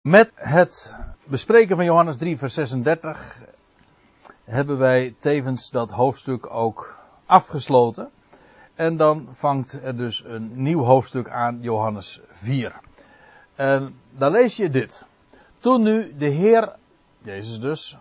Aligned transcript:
Met 0.00 0.32
het 0.34 0.96
bespreken 1.24 1.76
van 1.76 1.84
Johannes 1.84 2.16
3, 2.16 2.38
vers 2.38 2.54
36 2.54 3.38
hebben 4.44 4.78
wij 4.78 5.14
tevens 5.18 5.70
dat 5.70 5.90
hoofdstuk 5.90 6.54
ook 6.54 6.98
afgesloten. 7.26 8.10
En 8.74 8.96
dan 8.96 9.28
vangt 9.32 9.72
er 9.82 9.96
dus 9.96 10.24
een 10.24 10.62
nieuw 10.62 10.82
hoofdstuk 10.82 11.28
aan, 11.28 11.58
Johannes 11.60 12.20
4. 12.28 12.80
En 13.54 13.94
daar 14.10 14.30
lees 14.30 14.56
je 14.56 14.70
dit. 14.70 15.06
Toen 15.58 15.82
nu 15.82 16.16
de 16.16 16.28
Heer, 16.28 16.76
Jezus 17.22 17.60
dus. 17.60 17.98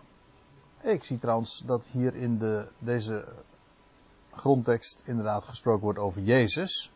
Ik 0.81 1.03
zie 1.03 1.19
trouwens 1.19 1.63
dat 1.65 1.85
hier 1.85 2.15
in 2.15 2.37
de, 2.37 2.67
deze 2.77 3.27
grondtekst 4.31 5.03
inderdaad 5.05 5.43
gesproken 5.45 5.83
wordt 5.83 5.99
over 5.99 6.21
Jezus. 6.21 6.91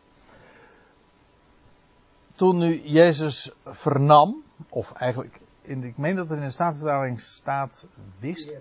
Toen 2.34 2.58
nu 2.58 2.80
Jezus 2.80 3.52
vernam, 3.64 4.43
of 4.68 4.92
eigenlijk, 4.92 5.40
in, 5.62 5.84
ik 5.84 5.96
meen 5.96 6.16
dat 6.16 6.30
er 6.30 6.36
in 6.36 6.42
de 6.42 6.50
Statenvertaling 6.50 7.20
staat, 7.20 7.88
wist. 8.18 8.52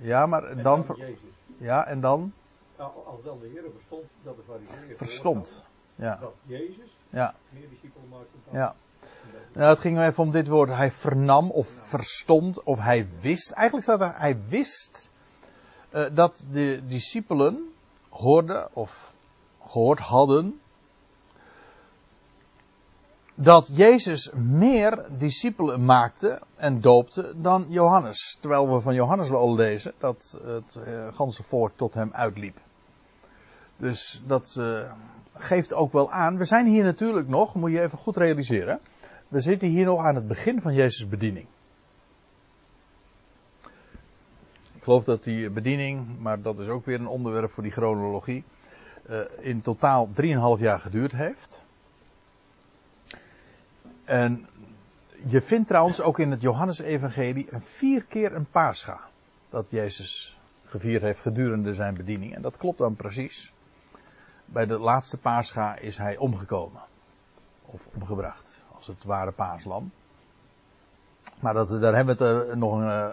Ja, 0.00 0.26
maar 0.26 0.62
dan. 0.62 0.84
Ja, 1.56 1.86
en 1.86 2.00
dan. 2.00 2.32
Als 2.76 3.22
dan 3.24 3.38
de 3.40 3.46
Heer 3.46 3.64
verstond 3.72 4.04
dat 4.22 4.36
de 4.36 4.42
fariseeën 4.42 4.96
Verstond. 4.96 5.64
Ja. 5.96 6.16
dat 6.20 6.34
Jezus 6.42 6.98
Ja. 7.10 7.34
meer 7.48 7.68
discipelen 7.68 8.08
maakte 8.08 8.36
dan 8.44 8.60
Ja. 8.60 8.74
Nou, 9.52 9.68
het 9.68 9.78
ging 9.78 10.00
even 10.00 10.22
om 10.22 10.30
dit 10.30 10.48
woord. 10.48 10.68
Hij 10.68 10.90
vernam 10.90 11.50
of 11.50 11.68
verstond 11.68 12.62
of 12.62 12.78
hij 12.78 13.06
wist. 13.20 13.50
Eigenlijk 13.50 13.86
staat 13.86 14.00
er, 14.00 14.18
hij 14.18 14.38
wist 14.48 15.10
eh, 15.90 16.06
dat 16.14 16.44
de 16.50 16.82
discipelen 16.86 17.72
hoorden 18.08 18.74
of 18.74 19.14
gehoord 19.62 19.98
hadden 19.98 20.60
dat 23.40 23.70
Jezus 23.74 24.30
meer 24.32 25.06
discipelen 25.18 25.84
maakte 25.84 26.40
en 26.56 26.80
doopte 26.80 27.34
dan 27.36 27.66
Johannes. 27.68 28.36
Terwijl 28.40 28.72
we 28.72 28.80
van 28.80 28.94
Johannes 28.94 29.30
al 29.30 29.54
lezen 29.54 29.92
dat 29.98 30.40
het 30.44 30.76
eh, 30.84 31.12
ganse 31.12 31.42
volk 31.42 31.72
tot 31.76 31.94
hem 31.94 32.12
uitliep. 32.12 32.56
Dus 33.76 34.22
dat 34.26 34.56
eh, 34.58 34.92
geeft 35.34 35.74
ook 35.74 35.92
wel 35.92 36.10
aan. 36.10 36.36
We 36.36 36.44
zijn 36.44 36.66
hier 36.66 36.84
natuurlijk 36.84 37.28
nog, 37.28 37.54
moet 37.54 37.70
je 37.70 37.80
even 37.80 37.98
goed 37.98 38.16
realiseren. 38.16 38.80
We 39.28 39.40
zitten 39.40 39.68
hier 39.68 39.84
nog 39.84 40.00
aan 40.00 40.14
het 40.14 40.28
begin 40.28 40.60
van 40.60 40.74
Jezus' 40.74 41.08
bediening. 41.08 41.46
Ik 44.74 44.82
geloof 44.82 45.04
dat 45.04 45.24
die 45.24 45.50
bediening, 45.50 46.18
maar 46.18 46.42
dat 46.42 46.58
is 46.58 46.68
ook 46.68 46.84
weer 46.84 47.00
een 47.00 47.06
onderwerp 47.06 47.50
voor 47.50 47.62
die 47.62 47.72
chronologie, 47.72 48.44
eh, 49.06 49.20
in 49.40 49.60
totaal 49.60 50.08
3,5 50.14 50.60
jaar 50.60 50.78
geduurd 50.78 51.12
heeft. 51.12 51.66
En 54.08 54.46
je 55.26 55.42
vindt 55.42 55.68
trouwens 55.68 56.00
ook 56.00 56.18
in 56.18 56.30
het 56.30 56.42
Johannesevangelie 56.42 57.46
een 57.50 57.62
vier 57.62 58.04
keer 58.04 58.34
een 58.34 58.46
paascha. 58.50 59.00
Dat 59.50 59.66
Jezus 59.70 60.38
gevierd 60.64 61.02
heeft 61.02 61.20
gedurende 61.20 61.74
zijn 61.74 61.94
bediening. 61.94 62.34
En 62.34 62.42
dat 62.42 62.56
klopt 62.56 62.78
dan 62.78 62.96
precies. 62.96 63.52
Bij 64.44 64.66
de 64.66 64.78
laatste 64.78 65.18
paascha 65.18 65.76
is 65.76 65.96
hij 65.96 66.16
omgekomen. 66.16 66.80
Of 67.66 67.88
omgebracht. 67.94 68.64
Als 68.76 68.86
het 68.86 69.04
ware 69.04 69.32
paaslam. 69.32 69.90
Maar 71.40 71.54
dat, 71.54 71.80
daar 71.80 71.94
hebben 71.94 72.16
we 72.16 72.24
het 72.24 72.48
er 72.48 72.56
nog 72.56 72.72
een, 72.72 72.88
eh, 72.88 73.08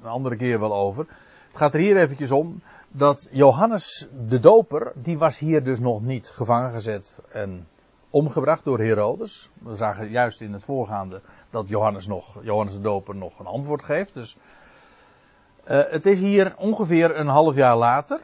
een 0.00 0.08
andere 0.08 0.36
keer 0.36 0.60
wel 0.60 0.74
over. 0.74 1.06
Het 1.46 1.56
gaat 1.56 1.74
er 1.74 1.80
hier 1.80 1.96
eventjes 1.96 2.30
om 2.30 2.62
dat 2.88 3.28
Johannes 3.30 4.08
de 4.28 4.40
Doper, 4.40 4.92
die 4.94 5.18
was 5.18 5.38
hier 5.38 5.64
dus 5.64 5.78
nog 5.78 6.02
niet 6.02 6.28
gevangen 6.28 6.70
gezet 6.70 7.18
en 7.32 7.66
omgebracht 8.10 8.64
door 8.64 8.78
Herodes. 8.78 9.50
We 9.58 9.74
zagen 9.74 10.10
juist 10.10 10.40
in 10.40 10.52
het 10.52 10.64
voorgaande 10.64 11.20
dat 11.50 11.68
Johannes, 11.68 12.06
nog, 12.06 12.42
Johannes 12.42 12.74
de 12.74 12.80
Doper 12.80 13.16
nog 13.16 13.38
een 13.38 13.46
antwoord 13.46 13.82
geeft. 13.82 14.14
Dus 14.14 14.36
uh, 14.36 15.82
het 15.90 16.06
is 16.06 16.20
hier 16.20 16.54
ongeveer 16.56 17.16
een 17.16 17.26
half 17.26 17.54
jaar 17.54 17.76
later. 17.76 18.20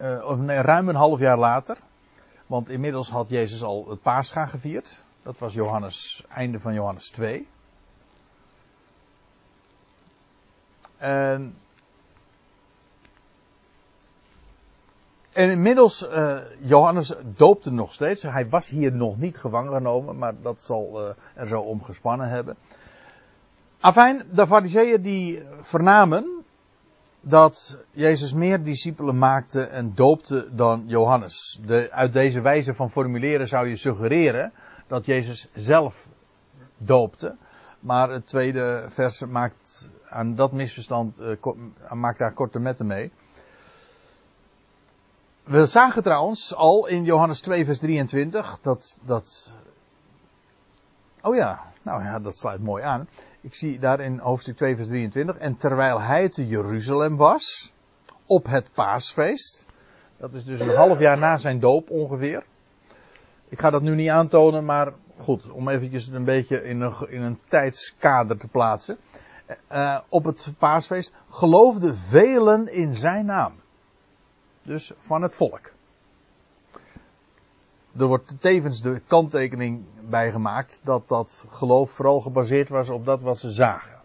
Uh, 0.00 0.24
of 0.24 0.46
ruim 0.46 0.88
een 0.88 0.94
half 0.94 1.18
jaar 1.18 1.38
later. 1.38 1.76
Want 2.46 2.68
inmiddels 2.68 3.10
had 3.10 3.28
Jezus 3.28 3.62
al 3.62 3.86
het 3.88 4.02
paascha 4.02 4.46
gevierd. 4.46 5.00
Dat 5.22 5.38
was 5.38 5.54
Johannes, 5.54 6.24
einde 6.28 6.60
van 6.60 6.74
Johannes 6.74 7.10
2. 7.10 7.48
En 10.96 11.56
En 15.36 15.50
inmiddels, 15.50 16.08
uh, 16.08 16.38
Johannes 16.60 17.14
doopte 17.34 17.70
nog 17.70 17.92
steeds. 17.92 18.22
Hij 18.22 18.48
was 18.48 18.68
hier 18.68 18.92
nog 18.92 19.18
niet 19.18 19.38
gevangen 19.38 19.72
genomen, 19.72 20.18
maar 20.18 20.34
dat 20.42 20.62
zal 20.62 21.02
uh, 21.02 21.08
er 21.34 21.46
zo 21.46 21.60
om 21.60 21.82
gespannen 21.82 22.28
hebben. 22.28 22.56
Afijn, 23.80 24.22
de 24.32 24.46
fariseeën 24.46 25.02
die 25.02 25.42
vernamen 25.60 26.44
dat 27.20 27.78
Jezus 27.90 28.32
meer 28.32 28.62
discipelen 28.62 29.18
maakte 29.18 29.60
en 29.60 29.92
doopte 29.94 30.48
dan 30.52 30.84
Johannes. 30.86 31.60
De, 31.66 31.88
uit 31.90 32.12
deze 32.12 32.40
wijze 32.40 32.74
van 32.74 32.90
formuleren 32.90 33.48
zou 33.48 33.68
je 33.68 33.76
suggereren 33.76 34.52
dat 34.86 35.06
Jezus 35.06 35.48
zelf 35.54 36.08
doopte. 36.76 37.36
Maar 37.80 38.10
het 38.10 38.26
tweede 38.26 38.86
vers 38.88 39.20
maakt 39.20 39.92
aan 40.08 40.34
dat 40.34 40.52
misverstand, 40.52 41.20
uh, 41.20 41.36
maakt 41.90 42.18
daar 42.18 42.32
korte 42.32 42.58
metten 42.58 42.86
mee. 42.86 43.12
We 45.46 45.66
zagen 45.66 46.02
trouwens 46.02 46.54
al 46.54 46.86
in 46.86 47.04
Johannes 47.04 47.40
2 47.40 47.64
vers 47.64 47.78
23 47.78 48.58
dat, 48.62 49.00
dat, 49.04 49.52
oh 51.22 51.34
ja, 51.34 51.60
nou 51.82 52.02
ja, 52.02 52.18
dat 52.18 52.36
sluit 52.36 52.62
mooi 52.62 52.82
aan. 52.82 53.08
Ik 53.40 53.54
zie 53.54 53.78
daar 53.78 54.00
in 54.00 54.18
hoofdstuk 54.18 54.56
2 54.56 54.76
vers 54.76 54.88
23, 54.88 55.36
en 55.36 55.56
terwijl 55.56 56.00
hij 56.00 56.28
te 56.28 56.46
Jeruzalem 56.46 57.16
was, 57.16 57.72
op 58.24 58.46
het 58.46 58.70
paasfeest, 58.74 59.68
dat 60.16 60.34
is 60.34 60.44
dus 60.44 60.60
een 60.60 60.76
half 60.76 60.98
jaar 60.98 61.18
na 61.18 61.36
zijn 61.36 61.60
doop 61.60 61.90
ongeveer. 61.90 62.44
Ik 63.48 63.60
ga 63.60 63.70
dat 63.70 63.82
nu 63.82 63.94
niet 63.94 64.10
aantonen, 64.10 64.64
maar 64.64 64.92
goed, 65.16 65.50
om 65.50 65.68
eventjes 65.68 66.06
een 66.08 66.24
beetje 66.24 66.62
in 66.62 66.80
een, 66.80 66.94
in 67.08 67.22
een 67.22 67.38
tijdskader 67.48 68.38
te 68.38 68.48
plaatsen. 68.48 68.96
Uh, 69.72 69.98
op 70.08 70.24
het 70.24 70.52
paasfeest 70.58 71.14
geloofden 71.28 71.96
velen 71.96 72.72
in 72.72 72.96
zijn 72.96 73.26
naam 73.26 73.52
dus 74.66 74.92
van 74.98 75.22
het 75.22 75.34
volk. 75.34 75.70
Er 77.98 78.06
wordt 78.06 78.40
tevens 78.40 78.80
de 78.80 79.00
kanttekening 79.06 79.84
bij 80.08 80.30
gemaakt 80.30 80.80
dat 80.84 81.08
dat 81.08 81.46
geloof 81.48 81.90
vooral 81.90 82.20
gebaseerd 82.20 82.68
was 82.68 82.90
op 82.90 83.04
dat 83.04 83.20
wat 83.20 83.38
ze 83.38 83.50
zagen. 83.50 83.96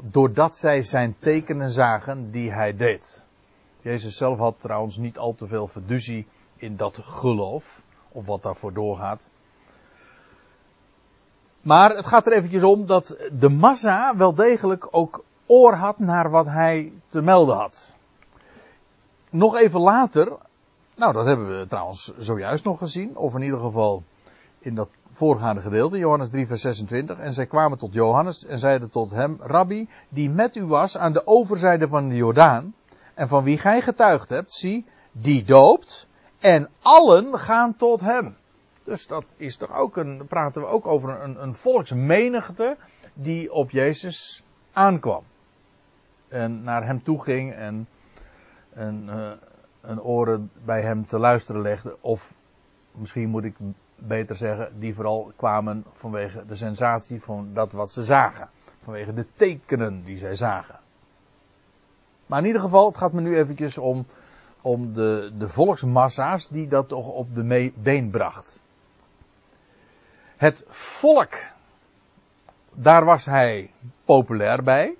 Doordat 0.00 0.56
zij 0.56 0.82
zijn 0.82 1.16
tekenen 1.18 1.70
zagen 1.70 2.30
die 2.30 2.52
hij 2.52 2.76
deed. 2.76 3.24
Jezus 3.80 4.16
zelf 4.16 4.38
had 4.38 4.60
trouwens 4.60 4.96
niet 4.96 5.18
al 5.18 5.34
te 5.34 5.46
veel 5.46 5.66
verduzie 5.66 6.26
in 6.56 6.76
dat 6.76 6.98
geloof, 7.02 7.82
of 8.08 8.26
wat 8.26 8.42
daarvoor 8.42 8.72
doorgaat. 8.72 9.30
Maar 11.62 11.90
het 11.90 12.06
gaat 12.06 12.26
er 12.26 12.32
eventjes 12.32 12.62
om 12.62 12.86
dat 12.86 13.28
de 13.32 13.48
massa 13.48 14.16
wel 14.16 14.34
degelijk 14.34 14.88
ook 14.90 15.24
oor 15.46 15.74
had 15.74 15.98
naar 15.98 16.30
wat 16.30 16.46
hij 16.46 16.92
te 17.06 17.22
melden 17.22 17.56
had 17.56 17.97
nog 19.30 19.56
even 19.56 19.80
later, 19.80 20.36
nou 20.96 21.12
dat 21.12 21.24
hebben 21.24 21.58
we 21.58 21.66
trouwens 21.66 22.12
zojuist 22.18 22.64
nog 22.64 22.78
gezien, 22.78 23.16
of 23.16 23.34
in 23.34 23.42
ieder 23.42 23.58
geval 23.58 24.02
in 24.58 24.74
dat 24.74 24.88
voorgaande 25.12 25.60
gedeelte, 25.60 25.98
Johannes 25.98 26.30
3 26.30 26.46
vers 26.46 26.60
26, 26.60 27.18
en 27.18 27.32
zij 27.32 27.46
kwamen 27.46 27.78
tot 27.78 27.92
Johannes 27.92 28.46
en 28.46 28.58
zeiden 28.58 28.90
tot 28.90 29.10
hem, 29.10 29.36
Rabbi, 29.40 29.88
die 30.08 30.30
met 30.30 30.56
u 30.56 30.64
was 30.64 30.98
aan 30.98 31.12
de 31.12 31.26
overzijde 31.26 31.88
van 31.88 32.08
de 32.08 32.14
Jordaan, 32.14 32.74
en 33.14 33.28
van 33.28 33.44
wie 33.44 33.58
gij 33.58 33.80
getuigd 33.80 34.28
hebt, 34.28 34.52
zie, 34.52 34.86
die 35.12 35.44
doopt, 35.44 36.08
en 36.38 36.70
allen 36.82 37.38
gaan 37.38 37.76
tot 37.76 38.00
hem. 38.00 38.36
Dus 38.84 39.06
dat 39.06 39.24
is 39.36 39.56
toch 39.56 39.74
ook 39.74 39.96
een, 39.96 40.26
praten 40.28 40.62
we 40.62 40.68
ook 40.68 40.86
over 40.86 41.22
een, 41.22 41.42
een 41.42 41.54
volksmenigte 41.54 42.76
die 43.14 43.52
op 43.52 43.70
Jezus 43.70 44.42
aankwam. 44.72 45.22
En 46.28 46.62
naar 46.62 46.86
hem 46.86 47.02
toe 47.02 47.22
ging 47.22 47.52
en 47.52 47.88
een, 48.72 49.06
uh, 49.06 49.30
een 49.80 50.02
oren 50.02 50.50
bij 50.64 50.82
hem 50.82 51.06
te 51.06 51.18
luisteren 51.18 51.62
legde. 51.62 51.96
Of 52.00 52.34
misschien 52.92 53.28
moet 53.28 53.44
ik 53.44 53.54
beter 53.94 54.36
zeggen, 54.36 54.80
die 54.80 54.94
vooral 54.94 55.32
kwamen 55.36 55.84
vanwege 55.92 56.46
de 56.46 56.54
sensatie 56.54 57.22
van 57.22 57.50
dat 57.52 57.72
wat 57.72 57.90
ze 57.90 58.04
zagen. 58.04 58.48
Vanwege 58.82 59.14
de 59.14 59.26
tekenen 59.36 60.04
die 60.04 60.16
zij 60.16 60.34
zagen. 60.34 60.78
Maar 62.26 62.38
in 62.38 62.46
ieder 62.46 62.60
geval, 62.60 62.86
het 62.86 62.96
gaat 62.96 63.12
me 63.12 63.20
nu 63.20 63.36
eventjes 63.36 63.78
om, 63.78 64.06
om 64.60 64.92
de, 64.92 65.32
de 65.38 65.48
volksmassa's 65.48 66.48
die 66.48 66.68
dat 66.68 66.88
toch 66.88 67.08
op 67.08 67.34
de 67.34 67.72
been 67.74 68.10
bracht. 68.10 68.62
Het 70.36 70.64
volk, 70.68 71.34
daar 72.72 73.04
was 73.04 73.24
hij 73.24 73.70
populair 74.04 74.62
bij 74.62 74.96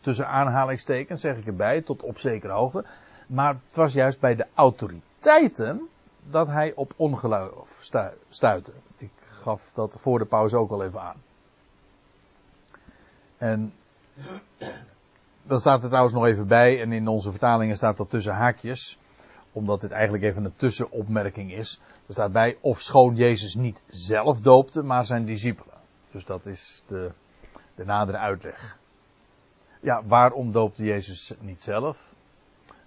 tussen 0.00 0.28
aanhalingstekens 0.28 1.20
zeg 1.20 1.36
ik 1.36 1.46
erbij, 1.46 1.82
tot 1.82 2.02
op 2.02 2.18
zekere 2.18 2.52
hoogte. 2.52 2.84
Maar 3.26 3.56
het 3.66 3.76
was 3.76 3.92
juist 3.92 4.20
bij 4.20 4.34
de 4.34 4.46
autoriteiten 4.54 5.88
dat 6.30 6.46
hij 6.46 6.72
op 6.74 6.92
ongeloof 6.96 7.78
stu- 7.80 8.14
stuitte. 8.28 8.72
Ik 8.96 9.10
gaf 9.18 9.72
dat 9.72 9.96
voor 9.98 10.18
de 10.18 10.24
pauze 10.24 10.56
ook 10.56 10.70
al 10.70 10.84
even 10.84 11.00
aan. 11.00 11.22
En 13.38 13.72
dan 15.42 15.60
staat 15.60 15.82
er 15.82 15.88
trouwens 15.88 16.14
nog 16.14 16.26
even 16.26 16.46
bij, 16.46 16.80
en 16.80 16.92
in 16.92 17.08
onze 17.08 17.30
vertalingen 17.30 17.76
staat 17.76 17.96
dat 17.96 18.10
tussen 18.10 18.34
haakjes, 18.34 18.98
omdat 19.52 19.80
dit 19.80 19.90
eigenlijk 19.90 20.24
even 20.24 20.44
een 20.44 20.56
tussenopmerking 20.56 21.52
is. 21.52 21.80
Er 22.06 22.12
staat 22.12 22.32
bij, 22.32 22.56
of 22.60 22.80
schoon 22.80 23.14
Jezus 23.14 23.54
niet 23.54 23.82
zelf 23.88 24.40
doopte, 24.40 24.82
maar 24.82 25.04
zijn 25.04 25.24
discipelen. 25.24 25.78
Dus 26.10 26.24
dat 26.24 26.46
is 26.46 26.82
de, 26.86 27.10
de 27.74 27.84
nadere 27.84 28.18
uitleg. 28.18 28.78
Ja, 29.80 30.02
waarom 30.06 30.52
doopte 30.52 30.84
Jezus 30.84 31.34
niet 31.40 31.62
zelf? 31.62 31.98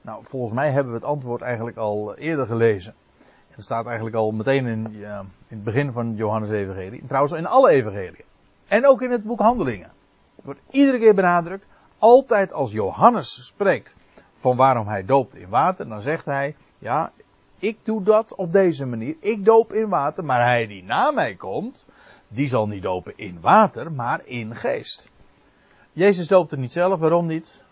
Nou, 0.01 0.23
volgens 0.25 0.53
mij 0.53 0.71
hebben 0.71 0.93
we 0.93 0.99
het 0.99 1.07
antwoord 1.07 1.41
eigenlijk 1.41 1.77
al 1.77 2.15
eerder 2.15 2.45
gelezen. 2.45 2.93
Het 3.49 3.63
staat 3.63 3.85
eigenlijk 3.85 4.15
al 4.15 4.31
meteen 4.31 4.65
in, 4.65 4.93
in 4.95 5.27
het 5.47 5.63
begin 5.63 5.91
van 5.91 6.15
Johannes 6.15 6.49
Evangelie. 6.49 7.01
En 7.01 7.07
trouwens 7.07 7.33
in 7.33 7.45
alle 7.45 7.69
evangeliën. 7.69 8.25
En 8.67 8.87
ook 8.87 9.01
in 9.01 9.11
het 9.11 9.23
boek 9.23 9.39
Handelingen. 9.39 9.91
Het 10.35 10.45
wordt 10.45 10.61
iedere 10.69 10.99
keer 10.99 11.13
benadrukt. 11.15 11.65
Altijd 11.97 12.53
als 12.53 12.71
Johannes 12.71 13.45
spreekt 13.45 13.95
van 14.33 14.55
waarom 14.55 14.87
hij 14.87 15.05
doopt 15.05 15.35
in 15.35 15.49
water, 15.49 15.87
dan 15.87 16.01
zegt 16.01 16.25
hij, 16.25 16.55
ja, 16.77 17.11
ik 17.57 17.77
doe 17.83 18.03
dat 18.03 18.35
op 18.35 18.51
deze 18.51 18.85
manier. 18.85 19.15
Ik 19.19 19.45
doop 19.45 19.73
in 19.73 19.89
water, 19.89 20.25
maar 20.25 20.41
hij 20.45 20.67
die 20.67 20.83
na 20.83 21.11
mij 21.11 21.35
komt, 21.35 21.85
die 22.27 22.47
zal 22.47 22.67
niet 22.67 22.83
dopen 22.83 23.13
in 23.15 23.37
water, 23.41 23.91
maar 23.91 24.25
in 24.25 24.55
geest. 24.55 25.09
Jezus 25.93 26.27
doopte 26.27 26.57
niet 26.57 26.71
zelf, 26.71 26.99
waarom 26.99 27.25
niet? 27.25 27.63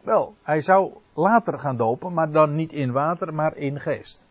Wel, 0.00 0.34
hij 0.42 0.60
zou 0.60 0.92
later 1.14 1.58
gaan 1.58 1.76
dopen, 1.76 2.12
maar 2.12 2.30
dan 2.30 2.54
niet 2.54 2.72
in 2.72 2.92
water, 2.92 3.34
maar 3.34 3.56
in 3.56 3.80
geest. 3.80 4.26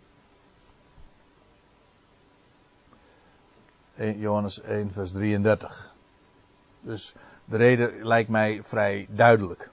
Johannes 3.96 4.62
1, 4.62 4.92
vers 4.92 5.12
33. 5.12 5.94
Dus 6.82 7.16
de 7.46 7.58
reden 7.58 8.06
lijkt 8.06 8.30
mij 8.30 8.64
vrij 8.64 9.08
duidelijk. 9.10 9.72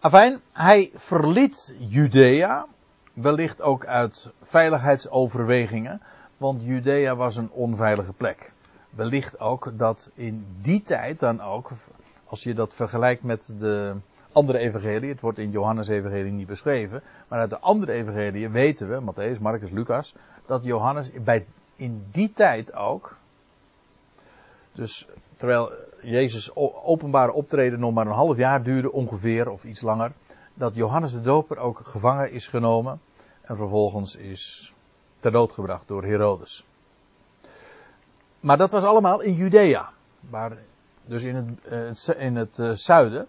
Afijn, 0.00 0.40
hij 0.52 0.90
verliet 0.94 1.74
Judea, 1.78 2.66
wellicht 3.12 3.62
ook 3.62 3.86
uit 3.86 4.32
veiligheidsoverwegingen, 4.42 6.00
want 6.36 6.62
Judea 6.62 7.16
was 7.16 7.36
een 7.36 7.50
onveilige 7.50 8.12
plek. 8.12 8.52
Wellicht 8.96 9.40
ook 9.40 9.72
dat 9.78 10.10
in 10.14 10.46
die 10.60 10.82
tijd 10.82 11.20
dan 11.20 11.40
ook, 11.42 11.70
als 12.24 12.42
je 12.42 12.54
dat 12.54 12.74
vergelijkt 12.74 13.22
met 13.22 13.54
de 13.58 13.94
andere 14.32 14.58
evangelie, 14.58 15.10
het 15.10 15.20
wordt 15.20 15.38
in 15.38 15.50
Johannes 15.50 15.88
evangelie 15.88 16.32
niet 16.32 16.46
beschreven, 16.46 17.02
maar 17.28 17.38
uit 17.38 17.50
de 17.50 17.58
andere 17.58 17.92
evangelie 17.92 18.48
weten 18.48 18.88
we, 18.88 19.12
Matthäus, 19.12 19.40
Marcus, 19.40 19.70
Lucas, 19.70 20.14
dat 20.46 20.64
Johannes 20.64 21.10
bij, 21.12 21.46
in 21.76 22.06
die 22.10 22.32
tijd 22.32 22.74
ook, 22.74 23.16
dus 24.72 25.08
terwijl 25.36 25.72
Jezus 26.02 26.54
openbare 26.84 27.32
optreden 27.32 27.80
nog 27.80 27.92
maar 27.92 28.06
een 28.06 28.12
half 28.12 28.36
jaar 28.36 28.62
duurde 28.62 28.92
ongeveer, 28.92 29.50
of 29.50 29.64
iets 29.64 29.80
langer, 29.80 30.12
dat 30.54 30.74
Johannes 30.74 31.12
de 31.12 31.20
Doper 31.20 31.58
ook 31.58 31.80
gevangen 31.84 32.32
is 32.32 32.48
genomen 32.48 33.00
en 33.42 33.56
vervolgens 33.56 34.16
is 34.16 34.74
ter 35.20 35.32
dood 35.32 35.52
gebracht 35.52 35.88
door 35.88 36.04
Herodes. 36.04 36.64
Maar 38.46 38.56
dat 38.56 38.70
was 38.70 38.82
allemaal 38.82 39.20
in 39.20 39.34
Judea, 39.34 39.92
waar, 40.30 40.58
dus 41.06 41.22
in 41.22 41.34
het, 41.34 42.16
in 42.18 42.36
het 42.36 42.78
zuiden. 42.80 43.26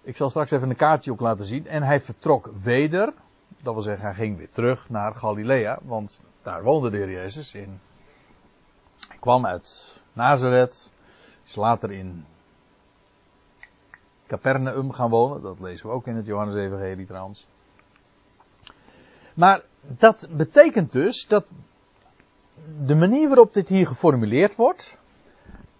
Ik 0.00 0.16
zal 0.16 0.30
straks 0.30 0.50
even 0.50 0.70
een 0.70 0.76
kaartje 0.76 1.12
ook 1.12 1.20
laten 1.20 1.46
zien. 1.46 1.66
En 1.66 1.82
hij 1.82 2.00
vertrok 2.00 2.50
weder, 2.62 3.12
dat 3.62 3.74
wil 3.74 3.82
zeggen 3.82 4.04
hij 4.04 4.14
ging 4.14 4.36
weer 4.36 4.48
terug 4.48 4.88
naar 4.88 5.14
Galilea, 5.14 5.78
want 5.82 6.22
daar 6.42 6.62
woonde 6.62 6.90
de 6.90 6.96
Heer 6.96 7.10
Jezus 7.10 7.54
in. 7.54 7.80
Hij 9.08 9.16
kwam 9.20 9.46
uit 9.46 10.00
Nazareth, 10.12 10.90
is 11.44 11.54
later 11.54 11.92
in 11.92 12.24
Capernaum 14.26 14.92
gaan 14.92 15.10
wonen. 15.10 15.42
Dat 15.42 15.60
lezen 15.60 15.86
we 15.86 15.92
ook 15.92 16.06
in 16.06 16.16
het 16.16 16.26
Johannes 16.26 16.54
Evangelie 16.54 17.06
trouwens. 17.06 17.46
Maar 19.34 19.62
dat 19.80 20.28
betekent 20.30 20.92
dus 20.92 21.26
dat 21.26 21.44
de 22.86 22.94
manier 22.94 23.28
waarop 23.28 23.54
dit 23.54 23.68
hier 23.68 23.86
geformuleerd 23.86 24.56
wordt. 24.56 24.98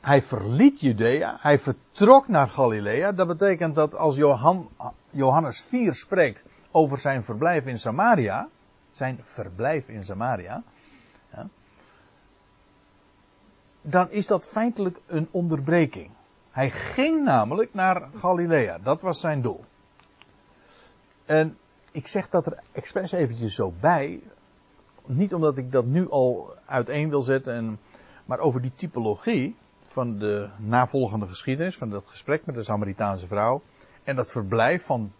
Hij 0.00 0.22
verliet 0.22 0.80
Judea, 0.80 1.36
hij 1.40 1.58
vertrok 1.58 2.28
naar 2.28 2.48
Galilea. 2.48 3.12
Dat 3.12 3.26
betekent 3.26 3.74
dat 3.74 3.94
als 3.96 4.16
Johan, 4.16 4.68
Johannes 5.10 5.60
4 5.60 5.94
spreekt 5.94 6.44
over 6.70 6.98
zijn 6.98 7.24
verblijf 7.24 7.66
in 7.66 7.78
Samaria, 7.78 8.48
zijn 8.90 9.18
verblijf 9.22 9.88
in 9.88 10.04
Samaria, 10.04 10.62
dan 13.90 14.10
is 14.10 14.26
dat 14.26 14.48
feitelijk 14.48 15.00
een 15.06 15.28
onderbreking. 15.30 16.10
Hij 16.50 16.70
ging 16.70 17.24
namelijk 17.24 17.74
naar 17.74 18.08
Galilea. 18.14 18.78
Dat 18.78 19.00
was 19.00 19.20
zijn 19.20 19.42
doel. 19.42 19.64
En 21.24 21.58
ik 21.92 22.06
zeg 22.06 22.28
dat 22.28 22.46
er 22.46 22.62
expres 22.72 23.12
eventjes 23.12 23.54
zo 23.54 23.72
bij. 23.80 24.22
Niet 25.08 25.34
omdat 25.34 25.58
ik 25.58 25.72
dat 25.72 25.84
nu 25.84 26.10
al 26.10 26.54
uiteen 26.64 27.08
wil 27.08 27.22
zetten. 27.22 27.54
En, 27.54 27.78
maar 28.24 28.38
over 28.38 28.60
die 28.60 28.72
typologie 28.72 29.56
van 29.86 30.18
de 30.18 30.48
navolgende 30.56 31.26
geschiedenis. 31.26 31.76
Van 31.76 31.90
dat 31.90 32.04
gesprek 32.06 32.46
met 32.46 32.54
de 32.54 32.62
Samaritaanse 32.62 33.26
vrouw. 33.26 33.62
En 34.04 34.16
dat 34.16 34.30
verblijf 34.30 34.84
van 34.84 35.12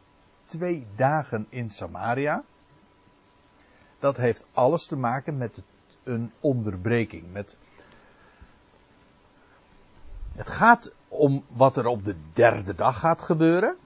twee 0.44 0.86
dagen 0.96 1.46
in 1.48 1.70
Samaria. 1.70 2.44
Dat 3.98 4.16
heeft 4.16 4.46
alles 4.52 4.86
te 4.86 4.96
maken 4.96 5.36
met 5.36 5.62
een 6.04 6.32
onderbreking. 6.40 7.32
Met 7.32 7.58
het 10.32 10.48
gaat 10.48 10.92
om 11.08 11.44
wat 11.48 11.76
er 11.76 11.86
op 11.86 12.04
de 12.04 12.16
derde 12.32 12.74
dag 12.74 12.98
gaat 12.98 13.20
gebeuren. 13.20 13.76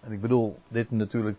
En 0.00 0.12
ik 0.12 0.20
bedoel 0.20 0.58
dit 0.68 0.90
natuurlijk 0.90 1.38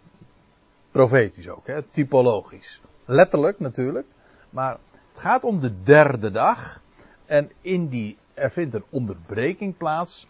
profetisch 0.95 1.49
ook, 1.49 1.67
hè, 1.67 1.81
typologisch. 1.83 2.81
Letterlijk 3.05 3.59
natuurlijk. 3.59 4.07
Maar 4.49 4.77
het 5.11 5.19
gaat 5.19 5.43
om 5.43 5.59
de 5.59 5.83
derde 5.83 6.31
dag. 6.31 6.81
En 7.25 7.51
in 7.61 7.87
die, 7.87 8.17
er 8.33 8.51
vindt 8.51 8.73
een 8.73 8.83
onderbreking 8.89 9.77
plaats 9.77 10.27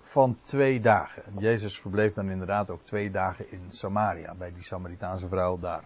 van 0.00 0.38
twee 0.42 0.80
dagen. 0.80 1.22
Jezus 1.38 1.80
verbleef 1.80 2.14
dan 2.14 2.30
inderdaad 2.30 2.70
ook 2.70 2.80
twee 2.84 3.10
dagen 3.10 3.50
in 3.50 3.60
Samaria, 3.68 4.34
bij 4.34 4.52
die 4.54 4.64
Samaritaanse 4.64 5.28
vrouw 5.28 5.58
daar. 5.58 5.84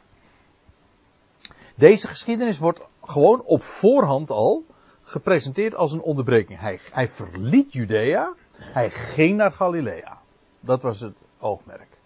Deze 1.74 2.08
geschiedenis 2.08 2.58
wordt 2.58 2.80
gewoon 3.02 3.42
op 3.42 3.62
voorhand 3.62 4.30
al 4.30 4.64
gepresenteerd 5.02 5.74
als 5.74 5.92
een 5.92 6.02
onderbreking. 6.02 6.60
Hij, 6.60 6.78
hij 6.92 7.08
verliet 7.08 7.72
Judea, 7.72 8.34
hij 8.52 8.90
ging 8.90 9.36
naar 9.36 9.52
Galilea. 9.52 10.18
Dat 10.60 10.82
was 10.82 11.00
het 11.00 11.22
oogmerk. 11.38 11.97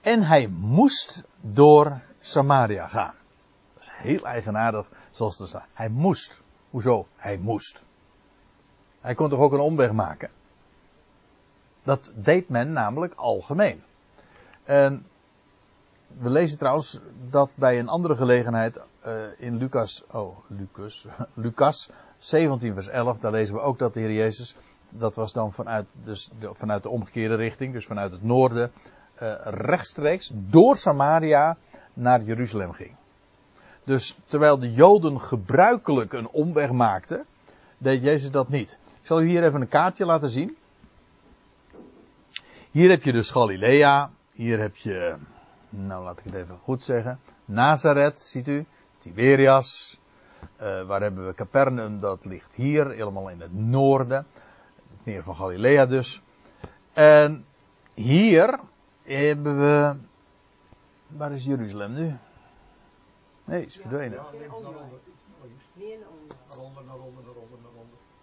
En 0.00 0.22
hij 0.22 0.46
moest 0.46 1.22
door 1.40 2.00
Samaria 2.20 2.86
gaan. 2.86 3.14
Dat 3.74 3.82
is 3.82 3.90
heel 3.92 4.24
eigenaardig 4.24 4.86
zoals 5.10 5.40
er 5.40 5.48
staat. 5.48 5.66
Hij 5.72 5.88
moest. 5.88 6.40
Hoezo? 6.70 7.06
Hij 7.16 7.36
moest. 7.36 7.84
Hij 9.00 9.14
kon 9.14 9.28
toch 9.28 9.38
ook 9.38 9.52
een 9.52 9.60
omweg 9.60 9.92
maken? 9.92 10.30
Dat 11.82 12.12
deed 12.14 12.48
men 12.48 12.72
namelijk 12.72 13.14
algemeen. 13.14 13.82
En 14.64 15.06
we 16.18 16.30
lezen 16.30 16.58
trouwens 16.58 17.00
dat 17.28 17.50
bij 17.54 17.78
een 17.78 17.88
andere 17.88 18.16
gelegenheid 18.16 18.80
uh, 19.06 19.24
in 19.38 19.56
Lucas, 19.56 20.04
oh, 20.10 20.38
Lucas, 20.46 21.06
Lucas 21.34 21.90
17 22.18 22.74
vers 22.74 22.88
11, 22.88 23.18
daar 23.18 23.32
lezen 23.32 23.54
we 23.54 23.60
ook 23.60 23.78
dat 23.78 23.94
de 23.94 24.00
Heer 24.00 24.12
Jezus, 24.12 24.56
dat 24.88 25.14
was 25.14 25.32
dan 25.32 25.52
vanuit, 25.52 25.88
dus 25.92 26.30
de, 26.38 26.50
vanuit 26.54 26.82
de 26.82 26.88
omgekeerde 26.88 27.34
richting, 27.34 27.72
dus 27.72 27.86
vanuit 27.86 28.12
het 28.12 28.22
noorden, 28.22 28.72
rechtstreeks 29.44 30.30
door 30.34 30.76
Samaria 30.76 31.56
naar 31.92 32.22
Jeruzalem 32.22 32.72
ging. 32.72 32.96
Dus 33.84 34.18
terwijl 34.24 34.58
de 34.58 34.72
Joden 34.72 35.20
gebruikelijk 35.20 36.12
een 36.12 36.28
omweg 36.28 36.70
maakten, 36.70 37.24
deed 37.78 38.02
Jezus 38.02 38.30
dat 38.30 38.48
niet. 38.48 38.78
Ik 39.00 39.06
zal 39.06 39.20
u 39.20 39.28
hier 39.28 39.44
even 39.44 39.60
een 39.60 39.68
kaartje 39.68 40.04
laten 40.04 40.30
zien. 40.30 40.56
Hier 42.70 42.90
heb 42.90 43.02
je 43.02 43.12
dus 43.12 43.30
Galilea, 43.30 44.10
hier 44.32 44.58
heb 44.58 44.76
je 44.76 45.16
nou 45.70 46.04
laat 46.04 46.18
ik 46.18 46.24
het 46.24 46.34
even 46.34 46.58
goed 46.62 46.82
zeggen. 46.82 47.20
Nazareth, 47.44 48.18
ziet 48.18 48.48
u. 48.48 48.66
Tiberias. 48.98 49.98
Uh, 50.62 50.82
waar 50.82 51.00
hebben 51.00 51.26
we 51.26 51.34
Capernaum? 51.34 52.00
Dat 52.00 52.24
ligt 52.24 52.54
hier, 52.54 52.90
helemaal 52.90 53.28
in 53.28 53.40
het 53.40 53.54
noorden. 53.54 54.26
Het 54.90 55.04
meer 55.04 55.22
van 55.22 55.36
Galilea 55.36 55.86
dus. 55.86 56.22
En 56.92 57.44
hier 57.94 58.60
hebben 59.16 59.58
we. 59.58 59.94
Waar 61.06 61.32
is 61.32 61.44
Jeruzalem 61.44 61.92
nu? 61.92 62.16
Nee, 63.44 63.66
is 63.66 63.76
verdwenen. 63.76 64.18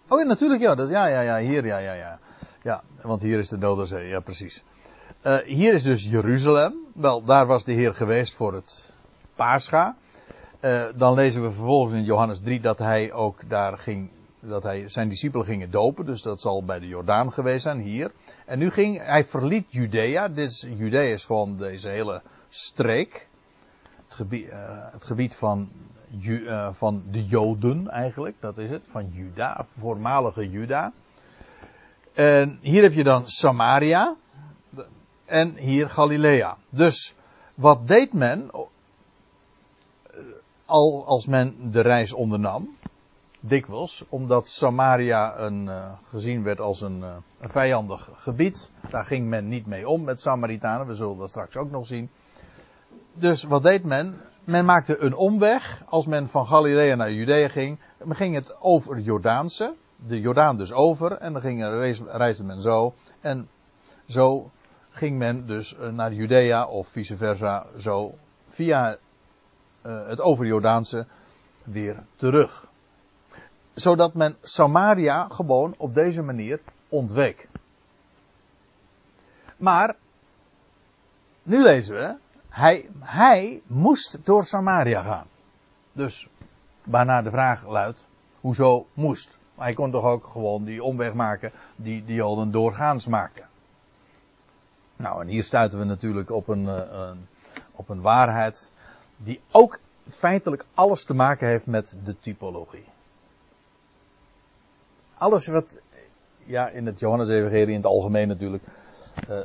Oh 0.08 0.18
ja, 0.18 0.24
natuurlijk, 0.24 0.60
ja. 0.60 0.74
Dat, 0.74 0.88
ja, 0.88 1.06
ja, 1.06 1.20
ja, 1.20 1.38
hier, 1.38 1.66
ja, 1.66 1.78
ja, 1.78 1.92
ja. 1.92 2.18
Ja, 2.62 2.82
want 3.02 3.20
hier 3.20 3.38
is 3.38 3.48
de 3.48 3.58
Dodenzee, 3.58 4.08
ja, 4.08 4.20
precies. 4.20 4.62
Uh, 4.62 4.78
Eh, 5.22 5.38
hier 5.44 5.74
is 5.74 5.82
dus 5.82 6.02
Jeruzalem. 6.02 6.74
Wel, 6.94 7.24
daar 7.24 7.46
was 7.46 7.64
de 7.64 7.72
Heer 7.72 7.94
geweest 7.94 8.34
voor 8.34 8.54
het 8.54 8.92
Pascha. 9.34 9.96
Eh, 10.60 10.84
dan 10.94 11.14
lezen 11.14 11.42
we 11.42 11.52
vervolgens 11.52 11.94
in 11.94 12.04
Johannes 12.04 12.40
3 12.40 12.60
dat 12.60 12.78
hij 12.78 13.12
ook 13.12 13.48
daar 13.48 13.78
ging, 13.78 14.10
dat 14.40 14.62
hij 14.62 14.88
zijn 14.88 15.08
discipelen 15.08 15.46
gingen 15.46 15.70
dopen. 15.70 16.06
Dus 16.06 16.22
dat 16.22 16.40
zal 16.40 16.64
bij 16.64 16.78
de 16.78 16.86
Jordaan 16.86 17.32
geweest 17.32 17.62
zijn, 17.62 17.80
hier. 17.80 18.12
En 18.46 18.58
nu 18.58 18.70
ging, 18.70 19.02
hij 19.02 19.24
verliet 19.24 19.66
Judea. 19.68 20.28
Dit 20.28 20.60
Judea 20.76 21.00
is 21.00 21.24
gewoon 21.24 21.56
deze 21.56 21.88
hele 21.88 22.22
streek. 22.48 23.28
Het 24.04 24.14
gebied, 24.14 24.48
eh, 24.48 24.92
het 24.92 25.04
gebied 25.04 25.36
van, 25.36 25.68
eh, 26.22 26.72
van 26.72 27.02
de 27.10 27.24
Joden 27.24 27.88
eigenlijk, 27.88 28.36
dat 28.40 28.58
is 28.58 28.70
het. 28.70 28.84
Van 28.90 29.08
Juda, 29.12 29.66
voormalige 29.78 30.50
Juda. 30.50 30.92
En 32.14 32.58
hier 32.60 32.82
heb 32.82 32.92
je 32.92 33.04
dan 33.04 33.28
Samaria. 33.28 34.16
En 35.24 35.56
hier 35.56 35.88
Galilea. 35.90 36.56
Dus 36.70 37.14
wat 37.54 37.86
deed 37.86 38.12
men 38.12 38.50
al 40.64 41.06
als 41.06 41.26
men 41.26 41.70
de 41.70 41.80
reis 41.80 42.12
ondernam? 42.12 42.76
Dikwijls, 43.40 44.04
omdat 44.08 44.48
Samaria 44.48 45.38
een, 45.38 45.68
eh, 45.68 45.92
gezien 46.08 46.42
werd 46.42 46.60
als 46.60 46.80
een, 46.80 47.02
eh, 47.02 47.16
een 47.40 47.48
vijandig 47.48 48.10
gebied. 48.14 48.72
Daar 48.90 49.04
ging 49.04 49.28
men 49.28 49.48
niet 49.48 49.66
mee 49.66 49.88
om 49.88 50.04
met 50.04 50.20
Samaritanen. 50.20 50.86
We 50.86 50.94
zullen 50.94 51.18
dat 51.18 51.30
straks 51.30 51.56
ook 51.56 51.70
nog 51.70 51.86
zien. 51.86 52.10
Dus 53.12 53.42
wat 53.42 53.62
deed 53.62 53.84
men? 53.84 54.20
Men 54.44 54.64
maakte 54.64 54.98
een 54.98 55.14
omweg. 55.14 55.82
Als 55.86 56.06
men 56.06 56.28
van 56.28 56.46
Galilea 56.46 56.94
naar 56.94 57.12
Judea 57.12 57.48
ging, 57.48 57.78
men 58.04 58.16
ging 58.16 58.34
het 58.34 58.56
over 58.60 58.94
het 58.96 59.04
Jordaanse. 59.04 59.74
De 60.06 60.20
Jordaan 60.20 60.56
dus 60.56 60.72
over. 60.72 61.12
En 61.12 61.32
dan 61.32 61.42
ging, 61.42 61.62
reis- 61.62 62.02
reisde 62.06 62.44
men 62.44 62.60
zo. 62.60 62.94
En 63.20 63.48
zo 64.08 64.50
ging 64.90 65.18
men 65.18 65.46
dus 65.46 65.76
eh, 65.76 65.88
naar 65.88 66.12
Judea 66.12 66.66
of 66.66 66.88
vice 66.88 67.16
versa. 67.16 67.66
Zo 67.76 68.14
via 68.48 68.96
het 69.82 70.20
overjordaanse 70.20 71.06
weer 71.64 72.04
terug. 72.16 72.67
Zodat 73.78 74.14
men 74.14 74.36
Samaria 74.42 75.28
gewoon 75.28 75.74
op 75.76 75.94
deze 75.94 76.22
manier 76.22 76.60
ontweek. 76.88 77.48
Maar, 79.56 79.96
nu 81.42 81.62
lezen 81.62 81.94
we, 81.96 82.16
hij, 82.48 82.88
hij 82.98 83.62
moest 83.66 84.18
door 84.24 84.44
Samaria 84.44 85.02
gaan. 85.02 85.26
Dus, 85.92 86.28
waarna 86.84 87.22
de 87.22 87.30
vraag 87.30 87.66
luidt, 87.66 88.06
hoezo 88.40 88.86
moest? 88.94 89.38
Hij 89.56 89.74
kon 89.74 89.90
toch 89.90 90.04
ook 90.04 90.26
gewoon 90.26 90.64
die 90.64 90.82
omweg 90.82 91.12
maken 91.12 91.52
die 91.76 92.04
de 92.04 92.14
Joden 92.14 92.50
doorgaans 92.50 93.06
maakten. 93.06 93.48
Nou, 94.96 95.20
en 95.20 95.28
hier 95.28 95.44
stuiten 95.44 95.78
we 95.78 95.84
natuurlijk 95.84 96.30
op 96.30 96.48
een, 96.48 96.68
eh, 96.68 96.90
een, 96.90 97.26
op 97.72 97.88
een 97.88 98.00
waarheid 98.00 98.72
die 99.16 99.40
ook 99.50 99.80
feitelijk 100.08 100.64
alles 100.74 101.04
te 101.04 101.14
maken 101.14 101.48
heeft 101.48 101.66
met 101.66 101.98
de 102.04 102.18
typologie. 102.18 102.84
Alles 105.18 105.46
wat, 105.46 105.82
ja, 106.44 106.68
in 106.68 106.86
het 106.86 106.98
Johannes-evangelie 106.98 107.68
in 107.68 107.74
het 107.74 107.84
algemeen 107.84 108.28
natuurlijk, 108.28 108.62
eh, 109.28 109.38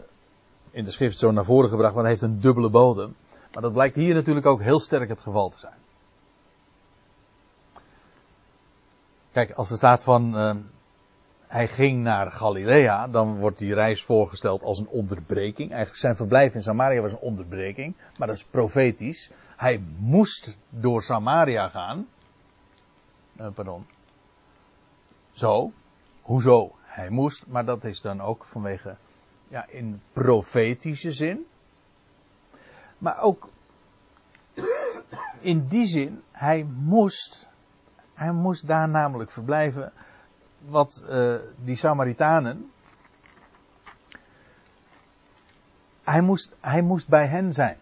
in 0.72 0.84
de 0.84 0.92
schrift 0.92 1.18
zo 1.18 1.32
naar 1.32 1.46
voren 1.46 1.70
gebracht, 1.70 1.94
want 1.94 2.08
het 2.08 2.20
heeft 2.20 2.34
een 2.34 2.40
dubbele 2.42 2.70
bodem. 2.70 3.16
Maar 3.54 3.62
dat 3.62 3.74
blijkt 3.74 3.96
hier 3.96 4.14
natuurlijk 4.14 4.46
ook 4.46 4.62
heel 4.62 4.80
sterk 4.80 5.10
het 5.10 5.22
geval 5.22 5.50
te 5.50 5.60
zijn. 5.60 5.82
Kijk, 9.32 9.52
als 9.52 9.70
er 9.72 9.78
staat 9.78 10.04
van, 10.04 10.38
eh, 10.38 10.56
hij 11.48 11.68
ging 11.68 12.04
naar 12.04 12.32
Galilea, 12.32 13.08
dan 13.08 13.38
wordt 13.38 13.58
die 13.58 13.74
reis 13.74 14.04
voorgesteld 14.04 14.64
als 14.64 14.80
een 14.80 14.88
onderbreking. 14.88 15.70
Eigenlijk 15.70 16.00
zijn 16.00 16.16
verblijf 16.16 16.54
in 16.54 16.62
Samaria 16.62 17.02
was 17.02 17.12
een 17.12 17.18
onderbreking, 17.18 17.96
maar 18.18 18.28
dat 18.28 18.36
is 18.36 18.44
profetisch. 18.44 19.32
Hij 19.56 19.84
moest 19.98 20.58
door 20.70 21.02
Samaria 21.02 21.68
gaan. 21.68 22.08
Eh, 23.36 23.48
pardon. 23.54 23.86
Zo. 25.34 25.72
Hoezo? 26.22 26.76
Hij 26.82 27.10
moest, 27.10 27.48
maar 27.48 27.66
dat 27.66 27.84
is 27.84 28.02
dan 28.02 28.22
ook 28.22 28.46
vanwege, 28.46 28.96
ja, 29.48 29.66
in 29.68 30.02
profetische 30.14 31.12
zin. 31.12 31.46
Maar 32.98 33.22
ook 33.22 33.50
in 35.40 35.68
die 35.68 35.86
zin, 35.86 36.22
hij 36.32 36.64
moest, 36.64 37.48
hij 38.14 38.32
moest 38.32 38.68
daar 38.68 38.90
namelijk 38.90 39.32
verblijven 39.32 39.92
wat 40.66 41.04
uh, 41.10 41.36
die 41.64 41.76
Samaritanen. 41.76 42.72
Hij 46.04 46.22
moest, 46.22 46.56
hij 46.60 46.82
moest 46.82 47.08
bij 47.08 47.28
hen 47.28 47.54
zijn. 47.54 47.78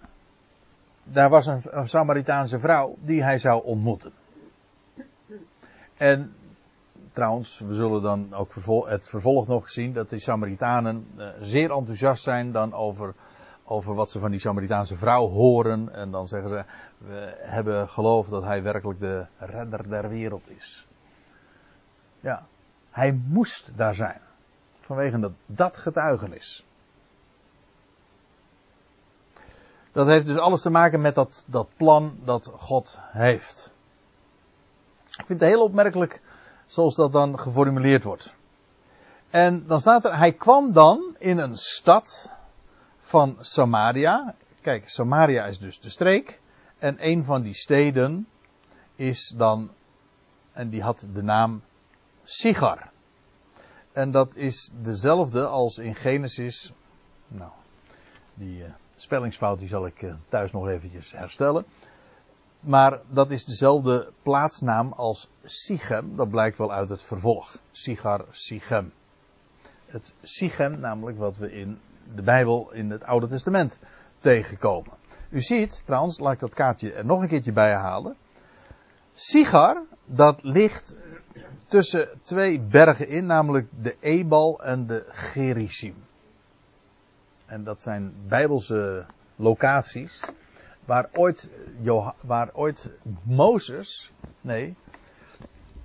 Daar 1.04 1.30
was 1.30 1.46
een, 1.46 1.62
een 1.64 1.90
Samaritaanse 1.90 2.60
vrouw 2.60 2.96
die 3.00 3.24
hij 3.24 3.38
zou 3.38 3.64
ontmoeten. 3.64 4.14
En 5.98 6.36
trouwens, 7.12 7.60
we 7.60 7.74
zullen 7.74 8.02
dan 8.02 8.34
ook 8.34 8.54
het 8.88 9.10
vervolg 9.10 9.48
nog 9.48 9.72
zien 9.72 9.94
dat 9.94 10.10
die 10.10 10.20
Samaritanen 10.20 11.08
uh, 11.18 11.28
zeer 11.40 11.72
enthousiast 11.72 12.24
zijn 12.24 12.52
dan 12.52 12.74
over, 12.74 13.14
over 13.64 13.96
wat 13.96 14.12
ze 14.12 14.20
van 14.20 14.32
die 14.32 14.40
Samaritaanse 14.40 14.96
vrouw 14.96 15.28
horen. 15.28 15.94
En 15.94 16.12
dan 16.12 16.28
zeggen 16.28 16.50
ze, 16.50 16.64
we 16.98 17.36
hebben 17.38 17.90
geloof 17.90 18.28
dat 18.28 18.44
hij 18.44 18.64
werkelijk 18.64 19.00
de 19.00 19.26
redder 19.38 19.90
der 19.90 20.10
wereld 20.10 20.50
is. 20.50 20.88
Ja, 22.20 22.46
hij 22.90 23.20
moest 23.28 23.72
daar 23.76 23.96
zijn. 23.96 24.22
Vanwege 24.80 25.20
dat, 25.20 25.32
dat 25.46 25.78
getuigenis. 25.78 26.66
Dat 29.92 30.08
heeft 30.08 30.26
dus 30.26 30.38
alles 30.38 30.62
te 30.62 30.70
maken 30.70 31.02
met 31.02 31.16
dat, 31.16 31.44
dat 31.48 31.68
plan 31.78 32.20
dat 32.24 32.52
God 32.56 33.00
heeft. 33.02 33.74
Ik 35.06 35.26
vind 35.26 35.40
het 35.40 35.50
heel 35.50 35.64
opmerkelijk 35.64 36.22
zoals 36.72 36.96
dat 36.96 37.12
dan 37.12 37.40
geformuleerd 37.40 38.04
wordt. 38.04 38.34
En 39.30 39.68
dan 39.68 39.82
staat 39.82 40.06
er, 40.06 40.18
hij 40.18 40.34
kwam 40.34 40.72
dan 40.72 41.16
in 41.18 41.38
een 41.38 41.58
stad 41.58 42.34
van 42.98 43.38
Samaria. 43.40 44.36
Kijk, 44.62 44.90
Samaria 44.90 45.46
is 45.46 45.60
dus 45.60 45.80
de 45.80 45.90
streek. 45.90 46.40
En 46.78 46.96
een 47.00 47.24
van 47.24 47.42
die 47.42 47.54
steden 47.54 48.28
is 48.96 49.34
dan, 49.38 49.72
en 50.52 50.70
die 50.70 50.82
had 50.82 51.08
de 51.14 51.22
naam 51.22 51.62
Sigar. 52.24 52.90
En 53.92 54.12
dat 54.12 54.36
is 54.36 54.72
dezelfde 54.82 55.46
als 55.48 55.78
in 55.78 55.96
Genesis. 55.96 56.72
Nou, 57.28 57.52
die 58.34 58.64
uh, 58.64 58.70
spellingsfout 58.96 59.60
die 59.60 59.68
zal 59.68 59.86
ik 59.86 60.02
uh, 60.02 60.14
thuis 60.30 60.52
nog 60.52 60.68
eventjes 60.68 61.12
herstellen. 61.12 61.66
Maar 62.62 63.00
dat 63.08 63.32
is 63.32 63.46
dezelfde 63.46 64.12
plaatsnaam 64.24 64.92
als 64.92 65.30
Sichem. 65.44 66.16
Dat 66.16 66.30
blijkt 66.30 66.58
wel 66.58 66.72
uit 66.72 66.90
het 66.90 67.04
vervolg. 67.04 67.58
Sigar, 67.72 68.26
Sichem. 68.32 68.94
Het 69.86 70.14
Sichem, 70.22 70.80
namelijk 70.80 71.18
wat 71.18 71.38
we 71.38 71.52
in 71.52 71.80
de 72.16 72.22
Bijbel 72.22 72.72
in 72.72 72.90
het 72.90 73.04
Oude 73.04 73.28
Testament 73.28 73.80
tegenkomen. 74.20 74.94
U 75.30 75.42
ziet, 75.42 75.86
trouwens, 75.86 76.20
laat 76.20 76.34
ik 76.34 76.40
dat 76.40 76.54
kaartje 76.54 76.94
er 76.94 77.06
nog 77.06 77.22
een 77.22 77.28
keertje 77.28 77.52
bij 77.52 77.74
halen. 77.74 78.16
Sigar, 79.14 79.84
dat 80.06 80.44
ligt 80.44 80.96
tussen 81.68 82.10
twee 82.22 82.62
bergen 82.62 83.08
in, 83.08 83.26
namelijk 83.26 83.68
de 83.82 83.96
Ebal 84.00 84.64
en 84.64 84.88
de 84.88 85.06
Gerizim. 85.10 85.96
En 87.46 87.64
dat 87.64 87.82
zijn 87.82 88.14
bijbelse 88.28 89.06
locaties 89.36 90.24
waar 90.86 91.10
ooit, 91.14 91.50
waar 92.22 92.50
ooit 92.54 92.90
Mozes, 93.24 94.12
nee, 94.42 94.76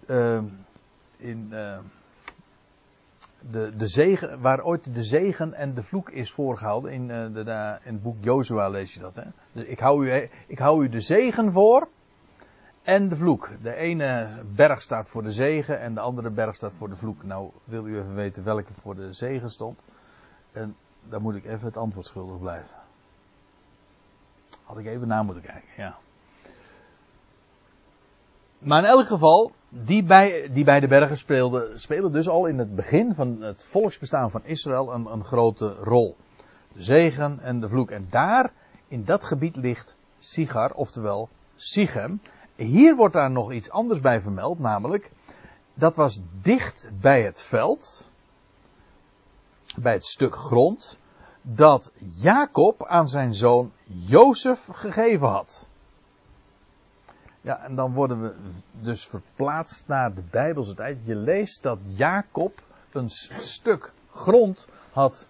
uh, 0.07 0.43
in 1.17 1.49
uh, 1.53 1.79
de, 3.51 3.77
de 3.77 3.87
zegen, 3.87 4.41
waar 4.41 4.65
ooit 4.65 4.95
de 4.95 5.03
zegen 5.03 5.55
en 5.55 5.75
de 5.75 5.83
vloek 5.83 6.11
is 6.11 6.33
voorgehouden. 6.33 6.93
In, 6.93 7.03
uh, 7.03 7.35
de, 7.35 7.79
in 7.83 7.93
het 7.93 8.03
boek 8.03 8.17
Jozua 8.21 8.69
lees 8.69 8.95
je 8.95 9.01
dat. 9.01 9.15
Hè? 9.15 9.25
Dus 9.53 9.65
ik 9.65 9.79
hou, 9.79 10.07
u, 10.07 10.29
ik 10.47 10.59
hou 10.59 10.85
u 10.85 10.89
de 10.89 11.01
zegen 11.01 11.53
voor 11.53 11.89
en 12.83 13.09
de 13.09 13.17
vloek. 13.17 13.51
De 13.63 13.75
ene 13.75 14.29
berg 14.55 14.83
staat 14.83 15.09
voor 15.09 15.23
de 15.23 15.33
zegen 15.33 15.81
en 15.81 15.95
de 15.95 16.01
andere 16.01 16.31
berg 16.31 16.55
staat 16.55 16.75
voor 16.75 16.89
de 16.89 16.97
vloek. 16.97 17.25
Nou, 17.25 17.51
wil 17.65 17.87
u 17.87 17.99
even 17.99 18.15
weten 18.15 18.45
welke 18.45 18.75
voor 18.75 18.95
de 18.95 19.13
zegen 19.13 19.51
stond? 19.51 19.85
En 20.53 20.77
dan 21.09 21.23
moet 21.23 21.35
ik 21.35 21.45
even 21.45 21.67
het 21.67 21.77
antwoord 21.77 22.07
schuldig 22.07 22.39
blijven. 22.39 22.86
Had 24.67 24.79
ik 24.79 24.87
even 24.87 25.09
na 25.09 25.23
moeten 25.23 25.43
kijken, 25.43 25.69
ja. 25.77 25.97
Maar 28.59 28.79
in 28.79 28.89
elk 28.89 29.07
geval, 29.07 29.53
die 29.69 30.05
bij, 30.05 30.49
die 30.53 30.65
bij 30.65 30.81
de 30.81 30.89
bergen 30.89 31.17
speelden, 31.17 31.81
spelen 31.81 32.13
dus 32.13 32.29
al 32.29 32.47
in 32.47 32.59
het 32.59 32.75
begin 32.75 33.15
van 33.15 33.43
het 33.43 33.65
volksbestaan 33.65 34.31
van 34.31 34.45
Israël 34.45 34.93
een, 34.95 35.07
een 35.07 35.25
grote 35.25 35.75
rol. 35.75 36.17
De 36.73 36.83
zegen 36.83 37.41
en 37.41 37.61
de 37.61 37.69
vloek. 37.69 37.91
En 37.91 38.07
daar, 38.11 38.53
in 38.89 39.05
dat 39.05 39.25
gebied 39.25 39.57
ligt 39.57 39.97
Sigar, 40.19 40.73
oftewel 40.73 41.29
Sichem. 41.55 42.21
Hier 42.55 42.97
wordt 42.97 43.15
daar 43.15 43.31
nog 43.31 43.53
iets 43.53 43.71
anders 43.71 44.01
bij 44.01 44.21
vermeld, 44.21 44.59
namelijk, 44.59 45.11
dat 45.75 45.97
was 45.97 46.21
dicht 46.43 46.91
bij 47.01 47.23
het 47.23 47.43
veld, 47.43 48.11
bij 49.79 49.93
het 49.93 50.07
stuk 50.07 50.35
grond, 50.35 50.99
dat 51.49 51.93
Jacob 51.99 52.87
aan 52.87 53.09
zijn 53.09 53.35
zoon 53.35 53.73
Jozef 53.85 54.69
gegeven 54.73 55.29
had. 55.29 55.69
Ja, 57.41 57.59
en 57.59 57.75
dan 57.75 57.93
worden 57.93 58.21
we 58.21 58.35
dus 58.81 59.07
verplaatst 59.07 59.89
naar 59.89 60.15
de 60.15 60.23
Bijbelse 60.31 60.75
tijd. 60.75 60.99
Je 61.05 61.17
leest 61.17 61.63
dat 61.63 61.79
Jacob 61.87 62.63
een 62.93 63.11
stuk 63.11 63.93
grond 64.11 64.69
had 64.93 65.29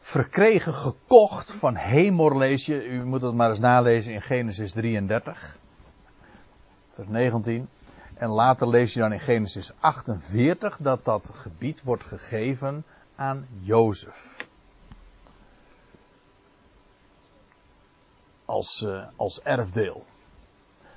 verkregen, 0.00 0.74
gekocht 0.74 1.52
van 1.52 1.74
Hemor 1.74 2.38
lees 2.38 2.66
je. 2.66 2.86
U 2.86 3.04
moet 3.04 3.22
het 3.22 3.34
maar 3.34 3.48
eens 3.48 3.58
nalezen 3.58 4.12
in 4.12 4.22
Genesis 4.22 4.72
33, 4.72 5.58
vers 6.90 7.08
19. 7.08 7.68
En 8.14 8.28
later 8.28 8.68
lees 8.68 8.92
je 8.92 9.00
dan 9.00 9.12
in 9.12 9.20
Genesis 9.20 9.72
48 9.80 10.78
dat 10.80 11.04
dat 11.04 11.30
gebied 11.34 11.82
wordt 11.82 12.04
gegeven 12.04 12.84
aan 13.14 13.46
Jozef. 13.60 14.45
Als, 18.46 18.80
uh, 18.80 19.06
als 19.16 19.42
erfdeel. 19.42 20.04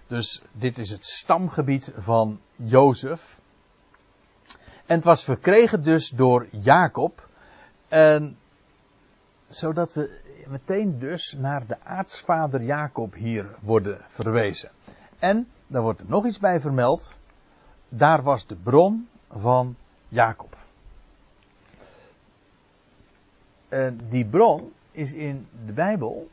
Dus 0.08 0.42
dit 0.52 0.78
is 0.78 0.90
het 0.90 1.06
stamgebied 1.06 1.92
van 1.98 2.40
Jozef. 2.56 3.40
En 4.86 4.96
het 4.96 5.04
was 5.04 5.24
verkregen 5.24 5.84
dus 5.84 6.10
door 6.10 6.48
Jacob. 6.52 7.28
En 7.88 8.38
zodat 9.48 9.94
we 9.94 10.20
meteen 10.48 11.00
dus 11.00 11.36
naar 11.38 11.66
de 11.66 11.82
aartsvader 11.84 12.64
Jacob 12.64 13.14
hier 13.14 13.56
worden 13.60 14.02
verwezen. 14.08 14.70
En 15.20 15.48
daar 15.68 15.82
wordt 15.82 16.00
er 16.00 16.10
nog 16.10 16.26
iets 16.26 16.40
bij 16.40 16.60
vermeld. 16.60 17.18
Daar 17.90 18.24
was 18.24 18.48
de 18.48 18.56
bron 18.56 19.08
van 19.30 19.76
Jacob. 20.08 20.58
En 23.70 24.00
die 24.10 24.26
bron 24.26 24.74
is 24.92 25.14
in 25.14 25.48
de 25.66 25.72
Bijbel, 25.72 26.30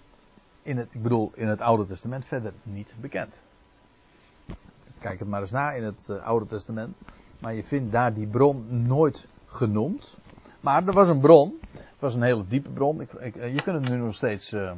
in 0.67 0.77
het, 0.77 0.95
ik 0.95 1.03
bedoel 1.03 1.33
in 1.35 1.49
het 1.49 1.61
Oude 1.61 1.87
Testament, 1.87 2.25
verder 2.25 2.53
niet 2.63 2.95
bekend. 3.01 3.41
Kijk 4.99 5.19
het 5.19 5.29
maar 5.29 5.41
eens 5.41 5.51
na 5.51 5.73
in 5.73 5.85
het 5.85 6.07
uh, 6.11 6.23
Oude 6.25 6.47
Testament. 6.47 6.97
Maar 7.39 7.55
je 7.55 7.65
vindt 7.65 7.93
daar 7.93 8.15
die 8.15 8.27
bron 8.27 8.87
nooit 8.87 9.27
genoemd. 9.47 10.17
Maar 10.61 10.87
er 10.87 10.93
was 10.93 11.09
een 11.09 11.21
bron. 11.21 11.61
Het 11.73 12.01
was 12.01 12.15
een 12.15 12.23
hele 12.23 12.47
diepe 12.47 12.71
bron. 12.71 13.01
Ik, 13.01 13.13
ik, 13.13 13.35
je 13.35 13.63
kunt 13.63 13.81
het 13.81 13.91
nu 13.91 13.97
nog 13.97 14.15
steeds. 14.15 14.53
Uh, 14.53 14.71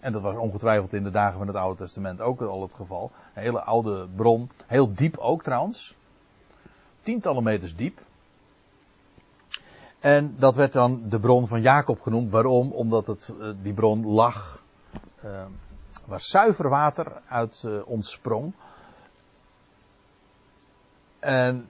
en 0.00 0.12
dat 0.12 0.22
was 0.22 0.36
ongetwijfeld 0.36 0.92
in 0.92 1.02
de 1.02 1.10
dagen 1.10 1.38
van 1.38 1.46
het 1.46 1.56
Oude 1.56 1.78
Testament 1.78 2.20
ook 2.20 2.40
al 2.40 2.62
het 2.62 2.74
geval. 2.74 3.10
Een 3.34 3.42
hele 3.42 3.62
oude 3.62 4.08
bron. 4.16 4.50
Heel 4.66 4.92
diep 4.94 5.16
ook 5.16 5.42
trouwens. 5.42 5.96
Tientallen 7.00 7.42
meters 7.42 7.76
diep. 7.76 8.00
En 9.98 10.34
dat 10.38 10.54
werd 10.54 10.72
dan 10.72 11.02
de 11.08 11.20
bron 11.20 11.46
van 11.46 11.60
Jacob 11.60 12.00
genoemd. 12.00 12.30
Waarom? 12.30 12.72
Omdat 12.72 13.06
het, 13.06 13.32
die 13.62 13.72
bron 13.72 14.06
lag. 14.06 14.62
Uh, 15.24 15.44
waar 16.06 16.20
zuiver 16.20 16.68
water 16.68 17.12
uit 17.26 17.66
ontsprong. 17.84 18.52
En 21.18 21.68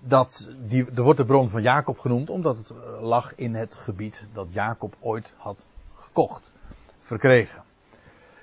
dat, 0.00 0.48
die, 0.58 0.90
er 0.94 1.02
wordt 1.02 1.18
de 1.18 1.24
bron 1.24 1.50
van 1.50 1.62
Jacob 1.62 1.98
genoemd 1.98 2.30
omdat 2.30 2.56
het 2.56 2.72
lag 3.00 3.34
in 3.34 3.54
het 3.54 3.74
gebied 3.74 4.24
dat 4.32 4.46
Jacob 4.50 4.96
ooit 5.00 5.34
had 5.36 5.64
gekocht, 5.94 6.52
verkregen. 6.98 7.62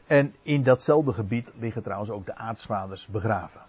En 0.08 0.36
in 0.42 0.64
datzelfde 0.64 1.14
gebied 1.14 1.52
liggen 1.60 1.84
trouwens 1.84 2.12
ook 2.12 2.26
de 2.26 2.36
aartsvaders 2.36 3.08
begraven. 3.08 3.62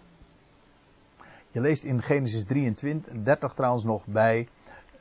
Je 1.51 1.61
leest 1.61 1.83
in 1.83 2.01
Genesis 2.01 2.45
23 2.45 3.13
en 3.13 3.23
30 3.23 3.53
trouwens 3.53 3.83
nog 3.83 4.05
bij 4.05 4.47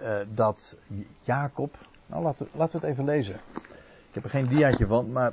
uh, 0.03 0.17
dat 0.35 0.77
Jacob. 1.23 1.77
Nou, 2.07 2.23
laten, 2.23 2.49
laten 2.53 2.81
we 2.81 2.87
het 2.87 2.95
even 2.95 3.05
lezen. 3.05 3.35
Ik 4.09 4.13
heb 4.13 4.25
er 4.25 4.31
geen 4.31 4.47
diaatje 4.47 4.87
van, 4.87 5.13
maar 5.13 5.33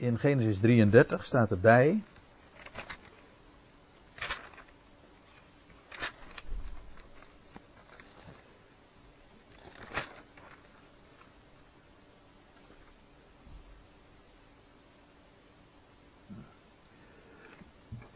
in 0.00 0.18
Genesis 0.18 0.60
33 0.60 1.24
staat 1.24 1.50
erbij. 1.50 2.02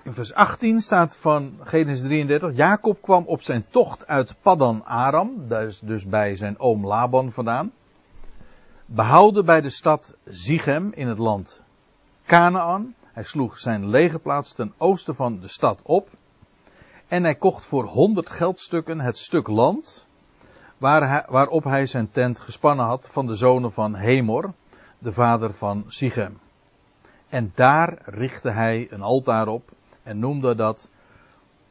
vers 0.05 0.35
18 0.35 0.81
staat 0.81 1.17
van 1.17 1.59
Genesis 1.61 2.01
33. 2.01 2.57
Jacob 2.57 3.03
kwam 3.03 3.25
op 3.27 3.43
zijn 3.43 3.65
tocht 3.69 4.07
uit 4.07 4.37
Paddan 4.43 4.85
Aram, 4.85 5.49
dus 5.83 6.07
bij 6.07 6.37
zijn 6.37 6.59
oom 6.59 6.87
Laban 6.87 7.33
vandaan. 7.33 7.73
Behouden 8.87 9.45
bij 9.45 9.61
de 9.61 9.71
stad 9.71 10.17
Zichem 10.25 10.93
in 10.93 11.09
het 11.09 11.19
land 11.19 11.64
Canaan. 12.27 12.95
Hij 13.13 13.23
sloeg 13.23 13.59
zijn 13.59 13.89
legerplaats 13.89 14.53
ten 14.53 14.75
oosten 14.79 15.15
van 15.15 15.41
de 15.41 15.49
stad 15.49 15.81
op. 15.83 16.09
En 17.09 17.23
hij 17.23 17.35
kocht 17.35 17.67
voor 17.67 17.85
honderd 17.85 18.31
geldstukken 18.31 19.01
het 19.01 19.19
stuk 19.19 19.49
land 19.49 20.09
waar 20.79 21.27
waarop 21.29 21.65
hij 21.65 21.87
zijn 21.87 22.11
tent 22.11 22.39
gespannen 22.39 22.85
had 22.85 23.09
van 23.11 23.27
de 23.27 23.35
zonen 23.35 23.73
van 23.73 23.95
Hemor, 23.95 24.53
de 24.99 25.13
vader 25.13 25.55
van 25.55 25.85
Sichem. 25.89 26.39
En 27.29 27.53
daar 27.55 27.99
richtte 28.05 28.51
hij 28.51 28.87
een 28.91 29.03
altaar 29.03 29.47
op 29.47 29.71
en 30.03 30.19
noemde 30.19 30.55
dat 30.55 30.91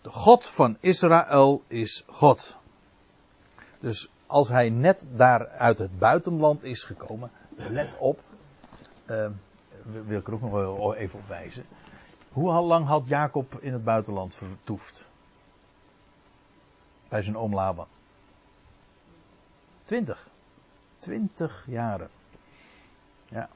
de 0.02 0.10
God 0.10 0.48
van 0.48 0.78
Israël 0.80 1.64
is 1.68 2.04
God. 2.08 2.58
Dus 3.80 4.10
als 4.28 4.50
hij 4.50 4.70
net 4.70 5.08
daar 5.16 5.48
uit 5.48 5.78
het 5.78 6.00
buitenland 6.00 6.64
is 6.64 6.84
gekomen, 6.84 7.32
let 7.56 7.98
op, 7.98 8.20
uh, 9.10 9.26
wil 9.84 10.20
ik 10.20 10.28
er 10.28 10.34
ook 10.34 10.42
nog 10.42 10.96
even 10.96 11.20
op 11.20 11.28
wijzen. 11.28 11.66
Hoe 12.32 12.62
lang 12.62 12.86
had 12.86 13.08
Jacob 13.08 13.58
in 13.60 13.74
het 13.74 13.84
buitenland 13.84 14.36
vertoefd? 14.36 15.06
Bij 17.10 17.22
zijn 17.22 17.38
oom 17.38 17.54
Laban. 17.54 17.88
Twintig. 19.84 20.28
Twintig 20.98 21.66
jaren. 21.68 22.10
Ja. 23.30 23.50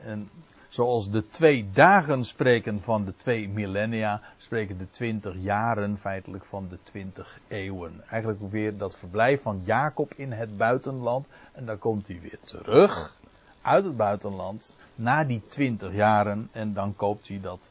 En 0.00 0.30
Zoals 0.68 1.10
de 1.10 1.28
twee 1.28 1.70
dagen 1.72 2.24
spreken 2.24 2.80
van 2.80 3.04
de 3.04 3.16
twee 3.16 3.48
millennia, 3.48 4.20
spreken 4.36 4.78
de 4.78 4.90
twintig 4.90 5.34
jaren 5.36 5.98
feitelijk 5.98 6.44
van 6.44 6.68
de 6.68 6.78
twintig 6.82 7.40
eeuwen. 7.48 8.04
Eigenlijk 8.08 8.50
weer 8.50 8.76
dat 8.76 8.98
verblijf 8.98 9.42
van 9.42 9.60
Jacob 9.64 10.12
in 10.14 10.32
het 10.32 10.56
buitenland. 10.56 11.26
En 11.52 11.64
dan 11.64 11.78
komt 11.78 12.06
hij 12.06 12.20
weer 12.20 12.38
terug 12.44 13.17
uit 13.68 13.84
het 13.84 13.96
buitenland 13.96 14.76
na 14.94 15.24
die 15.24 15.42
twintig 15.46 15.92
jaren. 15.92 16.48
En 16.52 16.72
dan 16.72 16.96
koopt 16.96 17.28
hij 17.28 17.40
dat, 17.40 17.70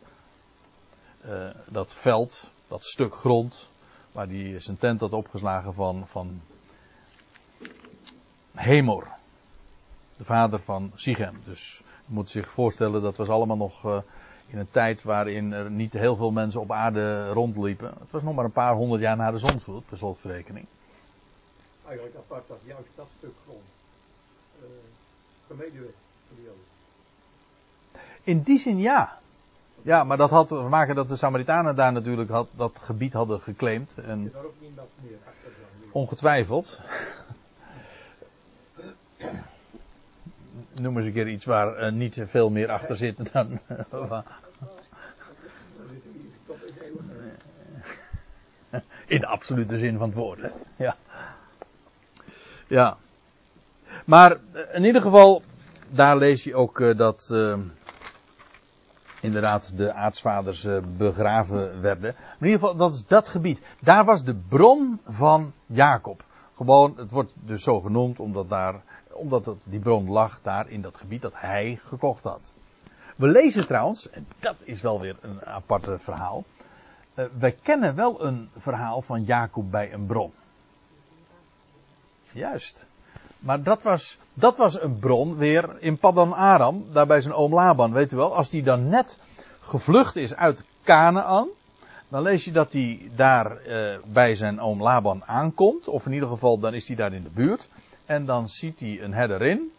uh, 1.25 1.49
dat 1.65 1.95
veld, 1.95 2.51
dat 2.67 2.85
stuk 2.85 3.15
grond, 3.15 3.69
waar 4.11 4.27
hij 4.27 4.59
zijn 4.59 4.77
tent 4.77 4.99
had 4.99 5.13
opgeslagen 5.13 5.73
van, 5.73 6.07
van 6.07 6.41
Hemor. 8.55 9.07
De 10.17 10.23
vader 10.23 10.59
van 10.59 10.91
Sichem. 10.95 11.41
Dus 11.45 11.81
moet 12.05 12.29
zich 12.29 12.49
voorstellen, 12.49 13.01
dat 13.01 13.17
was 13.17 13.29
allemaal 13.29 13.57
nog 13.57 13.85
uh, 13.85 13.97
in 14.47 14.57
een 14.57 14.69
tijd 14.69 15.03
waarin 15.03 15.51
er 15.51 15.71
niet 15.71 15.93
heel 15.93 16.15
veel 16.15 16.31
mensen 16.31 16.61
op 16.61 16.71
aarde 16.71 17.29
rondliepen. 17.29 17.93
Het 17.99 18.11
was 18.11 18.21
nog 18.21 18.35
maar 18.35 18.45
een 18.45 18.51
paar 18.51 18.73
honderd 18.73 19.01
jaar 19.01 19.17
na 19.17 19.31
de 19.31 19.37
zonsvloed, 19.37 19.85
per 19.85 19.97
slotverrekening. 19.97 20.65
Eigenlijk 21.85 22.15
apart 22.17 22.47
dat 22.47 22.59
juist 22.65 22.89
dat 22.95 23.07
stuk 23.17 23.33
grond 23.43 23.63
voor 25.47 25.57
de 25.57 25.93
In 28.23 28.41
die 28.41 28.59
zin 28.59 28.77
ja. 28.77 29.17
Ja, 29.81 30.03
maar 30.03 30.17
dat 30.17 30.29
had 30.29 30.47
te 30.47 30.55
maken 30.55 30.95
dat 30.95 31.07
de 31.07 31.15
Samaritanen 31.15 31.75
daar 31.75 31.91
natuurlijk 31.91 32.29
had, 32.29 32.47
dat 32.51 32.79
gebied 32.81 33.13
hadden 33.13 33.41
geclaimd. 33.41 33.95
En 33.97 34.33
ongetwijfeld. 35.91 36.79
noem 40.73 40.97
eens 40.97 41.05
een 41.05 41.13
keer 41.13 41.27
iets 41.27 41.45
waar 41.45 41.83
uh, 41.83 41.91
niet 41.91 42.23
veel 42.25 42.49
meer 42.49 42.69
achter 42.69 42.95
zit 42.97 43.33
dan. 43.33 43.59
Uh, 48.71 48.79
in 49.05 49.19
de 49.19 49.27
absolute 49.27 49.77
zin 49.77 49.97
van 49.97 50.07
het 50.07 50.17
woord, 50.17 50.41
hè? 50.41 50.49
Ja. 50.75 50.95
Ja. 52.67 52.97
Maar 54.07 54.37
in 54.71 54.83
ieder 54.83 55.01
geval, 55.01 55.41
daar 55.89 56.17
lees 56.17 56.43
je 56.43 56.55
ook 56.55 56.79
uh, 56.79 56.97
dat 56.97 57.35
inderdaad 59.21 59.77
de 59.77 59.93
aartsvaders 59.93 60.67
begraven 60.97 61.81
werden. 61.81 62.15
Maar 62.17 62.37
in 62.39 62.45
ieder 62.45 62.59
geval, 62.59 62.75
dat 62.75 62.93
is 62.93 63.05
dat 63.05 63.29
gebied. 63.29 63.61
Daar 63.79 64.05
was 64.05 64.23
de 64.23 64.35
bron 64.35 64.99
van 65.07 65.53
Jacob. 65.65 66.23
Gewoon, 66.55 66.93
het 66.97 67.11
wordt 67.11 67.33
dus 67.35 67.63
zo 67.63 67.79
genoemd 67.79 68.19
omdat 68.19 68.49
daar 68.49 68.81
omdat 69.17 69.55
die 69.63 69.79
bron 69.79 70.09
lag 70.09 70.39
daar 70.41 70.69
in 70.69 70.81
dat 70.81 70.97
gebied 70.97 71.21
dat 71.21 71.33
hij 71.35 71.79
gekocht 71.83 72.23
had. 72.23 72.53
We 73.15 73.27
lezen 73.27 73.67
trouwens, 73.67 74.09
en 74.09 74.27
dat 74.39 74.55
is 74.63 74.81
wel 74.81 74.99
weer 74.99 75.15
een 75.21 75.45
apart 75.45 75.87
verhaal. 75.97 76.43
Uh, 77.15 77.25
wij 77.39 77.57
kennen 77.61 77.95
wel 77.95 78.25
een 78.25 78.49
verhaal 78.55 79.01
van 79.01 79.23
Jacob 79.23 79.71
bij 79.71 79.93
een 79.93 80.05
bron. 80.05 80.33
Juist. 82.31 82.87
Maar 83.39 83.63
dat 83.63 83.83
was, 83.83 84.17
dat 84.33 84.57
was 84.57 84.81
een 84.81 84.99
bron 84.99 85.35
weer 85.35 85.81
in 85.81 85.97
Paddan 85.97 86.33
Aram, 86.33 86.85
daar 86.91 87.07
bij 87.07 87.21
zijn 87.21 87.33
oom 87.33 87.53
Laban. 87.53 87.91
Weet 87.91 88.13
u 88.13 88.15
wel, 88.15 88.35
als 88.35 88.49
die 88.49 88.63
dan 88.63 88.89
net 88.89 89.19
gevlucht 89.59 90.15
is 90.15 90.35
uit 90.35 90.63
Canaan, 90.83 91.47
dan 92.09 92.21
lees 92.21 92.45
je 92.45 92.51
dat 92.51 92.73
hij 92.73 93.11
daar 93.15 93.67
uh, 93.67 93.97
bij 94.05 94.35
zijn 94.35 94.59
oom 94.59 94.81
Laban 94.81 95.25
aankomt. 95.25 95.87
Of 95.87 96.05
in 96.05 96.13
ieder 96.13 96.29
geval, 96.29 96.59
dan 96.59 96.73
is 96.73 96.87
hij 96.87 96.95
daar 96.95 97.13
in 97.13 97.23
de 97.23 97.29
buurt. 97.29 97.69
En 98.05 98.25
dan 98.25 98.49
ziet 98.49 98.79
hij 98.79 99.01
een 99.01 99.13
herderin. 99.13 99.71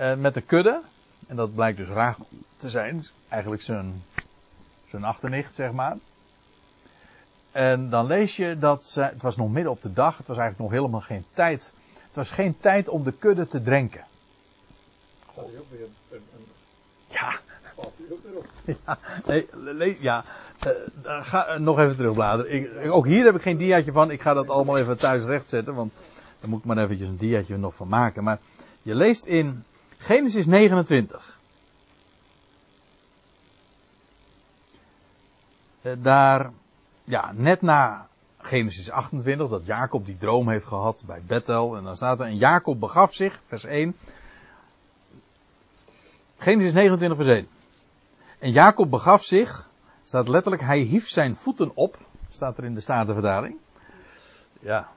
Uh, 0.00 0.14
met 0.14 0.36
een 0.36 0.46
kudde. 0.46 0.80
En 1.26 1.36
dat 1.36 1.54
blijkt 1.54 1.78
dus 1.78 1.88
raar 1.88 2.16
te 2.56 2.70
zijn. 2.70 3.04
Eigenlijk 3.28 3.62
zijn, 3.62 4.04
zijn 4.88 5.04
achternicht, 5.04 5.54
zeg 5.54 5.72
maar. 5.72 5.96
En 7.52 7.90
dan 7.90 8.06
lees 8.06 8.36
je 8.36 8.58
dat 8.58 8.94
het 8.94 9.22
was 9.22 9.36
nog 9.36 9.50
midden 9.50 9.72
op 9.72 9.82
de 9.82 9.92
dag. 9.92 10.16
Het 10.16 10.26
was 10.26 10.38
eigenlijk 10.38 10.70
nog 10.70 10.80
helemaal 10.80 11.00
geen 11.00 11.24
tijd. 11.32 11.72
Het 12.10 12.18
was 12.18 12.30
geen 12.30 12.56
tijd 12.60 12.88
om 12.88 13.04
de 13.04 13.12
kudde 13.12 13.46
te 13.46 13.62
drenken. 13.62 14.04
Ja. 17.06 17.38
Ja, 18.84 18.98
nee, 19.74 19.96
ja. 20.00 20.24
Uh, 20.66 21.26
ga 21.26 21.58
nog 21.58 21.78
even 21.78 21.96
terugbladeren. 21.96 22.52
Ik, 22.52 22.92
ook 22.92 23.06
hier 23.06 23.24
heb 23.24 23.34
ik 23.34 23.42
geen 23.42 23.56
diaatje 23.56 23.92
van. 23.92 24.10
Ik 24.10 24.20
ga 24.20 24.34
dat 24.34 24.48
allemaal 24.48 24.78
even 24.78 24.98
thuis 24.98 25.24
rechtzetten. 25.24 25.74
Want 25.74 25.92
daar 26.40 26.50
moet 26.50 26.58
ik 26.58 26.64
maar 26.64 26.78
eventjes 26.78 27.08
een 27.08 27.16
diaatje 27.16 27.56
nog 27.56 27.74
van 27.74 27.88
maken. 27.88 28.24
Maar 28.24 28.38
je 28.82 28.94
leest 28.94 29.24
in 29.24 29.64
Genesis 29.98 30.46
29. 30.46 31.38
Uh, 35.82 35.92
daar, 35.98 36.50
ja, 37.04 37.32
net 37.34 37.62
na 37.62 38.08
Genesis 38.50 38.90
28, 38.90 39.48
dat 39.48 39.66
Jacob 39.66 40.06
die 40.06 40.16
droom 40.16 40.48
heeft 40.48 40.66
gehad 40.66 41.02
bij 41.06 41.22
Bethel. 41.26 41.76
En 41.76 41.84
dan 41.84 41.96
staat 41.96 42.20
er, 42.20 42.26
en 42.26 42.36
Jacob 42.36 42.80
begaf 42.80 43.14
zich, 43.14 43.40
vers 43.46 43.64
1. 43.64 43.96
Genesis 46.38 46.72
29, 46.72 47.18
vers 47.18 47.38
1. 47.38 47.48
En 48.38 48.52
Jacob 48.52 48.90
begaf 48.90 49.22
zich, 49.22 49.68
staat 50.02 50.28
letterlijk, 50.28 50.62
hij 50.62 50.78
hief 50.78 51.08
zijn 51.08 51.36
voeten 51.36 51.70
op, 51.74 51.98
staat 52.28 52.58
er 52.58 52.64
in 52.64 52.74
de 52.74 52.80
Statenverdaling. 52.80 53.56
Ja, 54.60 54.88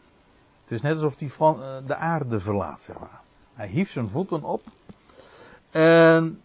het 0.61 0.71
is 0.71 0.81
net 0.81 0.93
alsof 0.93 1.19
hij 1.19 1.29
van 1.29 1.61
uh, 1.61 1.67
de 1.87 1.95
aarde 1.95 2.39
verlaat, 2.39 2.81
zeg 2.81 2.99
maar. 2.99 3.19
Hij 3.53 3.67
hief 3.67 3.91
zijn 3.91 4.09
voeten 4.09 4.43
op. 4.43 4.63
En 5.71 6.41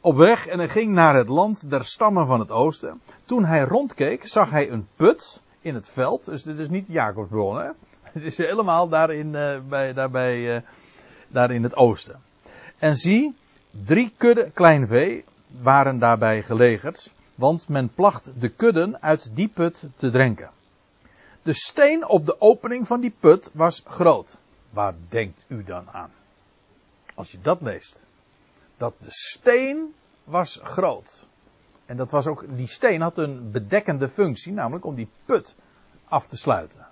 op 0.00 0.16
weg 0.16 0.46
en 0.46 0.58
hij 0.58 0.68
ging 0.68 0.92
naar 0.92 1.14
het 1.14 1.28
land 1.28 1.70
der 1.70 1.84
stammen 1.84 2.26
van 2.26 2.40
het 2.40 2.50
oosten. 2.50 3.00
Toen 3.24 3.44
hij 3.44 3.62
rondkeek, 3.62 4.26
zag 4.26 4.50
hij 4.50 4.70
een 4.70 4.88
put 4.96 5.42
in 5.64 5.74
het 5.74 5.88
veld. 5.88 6.24
Dus 6.24 6.42
dit 6.42 6.58
is 6.58 6.68
niet 6.68 6.86
Jacobsbron, 6.88 7.58
hè. 7.58 7.68
Het 8.12 8.22
is 8.22 8.36
helemaal 8.36 8.88
daar 8.88 9.12
in, 9.14 9.26
uh, 9.26 9.58
bij, 9.68 9.92
daar, 9.92 10.10
bij, 10.10 10.56
uh, 10.56 10.60
daar 11.28 11.50
in 11.50 11.62
het 11.62 11.76
oosten. 11.76 12.20
En 12.78 12.96
zie, 12.96 13.34
drie 13.70 14.12
kudde 14.16 14.50
klein 14.50 14.86
vee 14.86 15.24
waren 15.46 15.98
daarbij 15.98 16.42
gelegerd, 16.42 17.10
want 17.34 17.68
men 17.68 17.88
placht 17.94 18.30
de 18.40 18.48
kudden 18.48 19.02
uit 19.02 19.30
die 19.36 19.48
put 19.48 19.88
te 19.96 20.10
drinken. 20.10 20.50
De 21.42 21.52
steen 21.52 22.08
op 22.08 22.26
de 22.26 22.40
opening 22.40 22.86
van 22.86 23.00
die 23.00 23.14
put 23.20 23.50
was 23.52 23.82
groot. 23.86 24.36
Waar 24.70 24.94
denkt 25.08 25.44
u 25.48 25.64
dan 25.64 25.90
aan? 25.92 26.10
Als 27.14 27.30
je 27.30 27.38
dat 27.42 27.62
leest. 27.62 28.04
Dat 28.76 28.94
de 28.98 29.10
steen 29.10 29.94
was 30.24 30.60
groot. 30.62 31.26
En 31.86 31.96
dat 31.96 32.10
was 32.10 32.26
ook, 32.26 32.44
die 32.56 32.66
steen 32.66 33.00
had 33.00 33.18
een 33.18 33.50
bedekkende 33.50 34.08
functie, 34.08 34.52
namelijk 34.52 34.84
om 34.84 34.94
die 34.94 35.08
put 35.24 35.54
af 36.04 36.26
te 36.26 36.36
sluiten. 36.36 36.86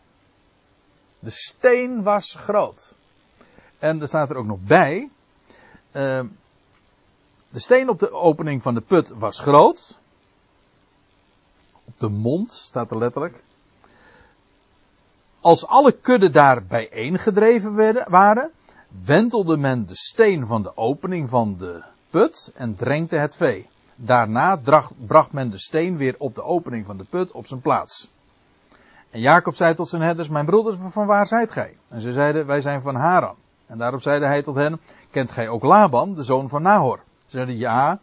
De 1.18 1.30
steen 1.30 2.02
was 2.02 2.34
groot. 2.34 2.94
En 3.78 4.00
er 4.00 4.08
staat 4.08 4.30
er 4.30 4.36
ook 4.36 4.46
nog 4.46 4.60
bij, 4.60 5.10
uh, 5.92 6.24
de 7.48 7.60
steen 7.60 7.88
op 7.88 7.98
de 7.98 8.10
opening 8.10 8.62
van 8.62 8.74
de 8.74 8.80
put 8.80 9.08
was 9.08 9.40
groot. 9.40 10.00
Op 11.84 11.98
de 11.98 12.08
mond 12.08 12.52
staat 12.52 12.90
er 12.90 12.98
letterlijk. 12.98 13.44
Als 15.40 15.66
alle 15.66 15.92
kudden 15.92 16.32
daar 16.32 16.64
bijeengedreven 16.64 17.74
werden, 17.74 18.10
waren, 18.10 18.50
wentelde 19.04 19.56
men 19.56 19.86
de 19.86 19.96
steen 19.96 20.46
van 20.46 20.62
de 20.62 20.76
opening 20.76 21.28
van 21.28 21.56
de 21.56 21.84
put 22.10 22.52
en 22.54 22.74
drenkte 22.74 23.16
het 23.16 23.36
vee. 23.36 23.68
Daarna 24.04 24.60
bracht 25.06 25.32
men 25.32 25.50
de 25.50 25.58
steen 25.58 25.96
weer 25.96 26.14
op 26.18 26.34
de 26.34 26.42
opening 26.42 26.86
van 26.86 26.96
de 26.96 27.04
put 27.04 27.32
op 27.32 27.46
zijn 27.46 27.60
plaats. 27.60 28.10
En 29.10 29.20
Jacob 29.20 29.54
zei 29.54 29.74
tot 29.74 29.88
zijn 29.88 30.02
herders, 30.02 30.28
mijn 30.28 30.46
broeders, 30.46 30.76
van 30.90 31.06
waar 31.06 31.26
zijt 31.26 31.50
gij? 31.50 31.76
En 31.88 32.00
ze 32.00 32.12
zeiden, 32.12 32.46
wij 32.46 32.60
zijn 32.60 32.82
van 32.82 32.94
Haran. 32.94 33.34
En 33.66 33.78
daarop 33.78 34.00
zeide 34.00 34.26
hij 34.26 34.42
tot 34.42 34.54
hen, 34.54 34.80
kent 35.10 35.32
gij 35.32 35.48
ook 35.48 35.62
Laban, 35.62 36.14
de 36.14 36.22
zoon 36.22 36.48
van 36.48 36.62
Nahor? 36.62 37.00
Ze 37.26 37.36
zeiden 37.36 37.56
ja. 37.56 38.00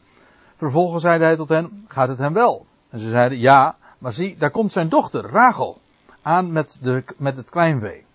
Vervolgens 0.57 1.03
zeide 1.03 1.23
hij 1.23 1.35
tot 1.35 1.49
hen, 1.49 1.85
gaat 1.87 2.07
het 2.07 2.17
hem 2.17 2.33
wel? 2.33 2.65
En 2.89 2.99
ze 2.99 3.09
zeiden 3.09 3.39
ja, 3.39 3.77
maar 3.97 4.13
zie, 4.13 4.37
daar 4.37 4.51
komt 4.51 4.71
zijn 4.71 4.89
dochter, 4.89 5.29
Rachel, 5.29 5.79
aan 6.21 6.51
met, 6.51 6.79
de, 6.81 7.03
met 7.17 7.35
het 7.35 7.49
kleinvee. 7.49 8.05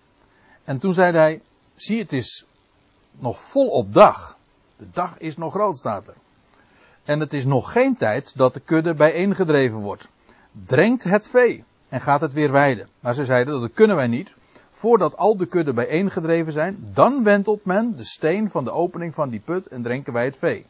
En 0.63 0.79
toen 0.79 0.93
zeide 0.93 1.17
hij, 1.17 1.41
zie 1.75 1.99
het 1.99 2.13
is 2.13 2.45
nog 3.11 3.41
volop 3.41 3.93
dag. 3.93 4.37
De 4.77 4.87
dag 4.91 5.17
is 5.17 5.37
nog 5.37 5.53
groot, 5.53 5.77
staat 5.77 6.07
er. 6.07 6.15
En 7.05 7.19
het 7.19 7.33
is 7.33 7.45
nog 7.45 7.71
geen 7.71 7.95
tijd 7.97 8.37
dat 8.37 8.53
de 8.53 8.59
kudde 8.59 8.93
bijeengedreven 8.93 9.77
wordt. 9.77 10.07
Drenkt 10.65 11.03
het 11.03 11.27
vee 11.27 11.63
en 11.89 12.01
gaat 12.01 12.21
het 12.21 12.33
weer 12.33 12.51
weiden. 12.51 12.87
Maar 12.99 13.13
ze 13.13 13.25
zeiden, 13.25 13.61
dat 13.61 13.73
kunnen 13.73 13.95
wij 13.95 14.07
niet. 14.07 14.33
Voordat 14.71 15.17
al 15.17 15.37
de 15.37 15.45
kudden 15.45 15.75
bijeengedreven 15.75 16.53
zijn, 16.53 16.89
dan 16.93 17.23
wentelt 17.23 17.65
men 17.65 17.95
de 17.95 18.03
steen 18.03 18.49
van 18.49 18.63
de 18.63 18.71
opening 18.71 19.13
van 19.13 19.29
die 19.29 19.39
put 19.39 19.67
en 19.67 19.81
drenken 19.81 20.13
wij 20.13 20.25
het 20.25 20.37
vee. 20.37 20.65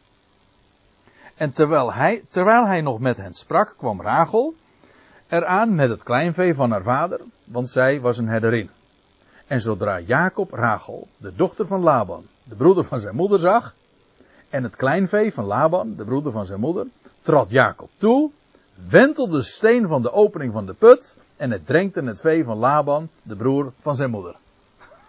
En 1.35 1.51
terwijl 1.51 1.93
hij, 1.93 2.23
terwijl 2.29 2.65
hij 2.65 2.81
nog 2.81 2.99
met 2.99 3.17
hen 3.17 3.33
sprak, 3.33 3.73
kwam 3.77 4.01
Rachel 4.01 4.53
eraan 5.27 5.75
met 5.75 5.89
het 5.89 6.03
kleinvee 6.03 6.53
van 6.53 6.71
haar 6.71 6.83
vader, 6.83 7.21
want 7.43 7.69
zij 7.69 8.01
was 8.01 8.17
een 8.17 8.27
herderin. 8.27 8.69
En 9.47 9.61
zodra 9.61 9.99
Jacob 9.99 10.51
Rachel, 10.51 11.07
de 11.17 11.35
dochter 11.35 11.67
van 11.67 11.81
Laban, 11.81 12.25
de 12.43 12.55
broeder 12.55 12.83
van 12.83 12.99
zijn 12.99 13.15
moeder 13.15 13.39
zag, 13.39 13.75
en 14.55 14.63
het 14.63 14.75
kleinvee 14.75 15.33
van 15.33 15.45
Laban, 15.45 15.95
de 15.95 16.05
broeder 16.05 16.31
van 16.31 16.45
zijn 16.45 16.59
moeder, 16.59 16.87
trad 17.21 17.49
Jacob 17.49 17.89
toe, 17.97 18.31
wentelde 18.89 19.37
de 19.37 19.43
steen 19.43 19.87
van 19.87 20.01
de 20.01 20.11
opening 20.11 20.53
van 20.53 20.65
de 20.65 20.73
put 20.73 21.17
en 21.37 21.51
het 21.51 21.65
drenkte 21.67 22.01
het 22.01 22.21
vee 22.21 22.43
van 22.43 22.57
Laban, 22.57 23.09
de 23.23 23.35
broer 23.35 23.73
van 23.79 23.95
zijn 23.95 24.09
moeder. 24.09 24.35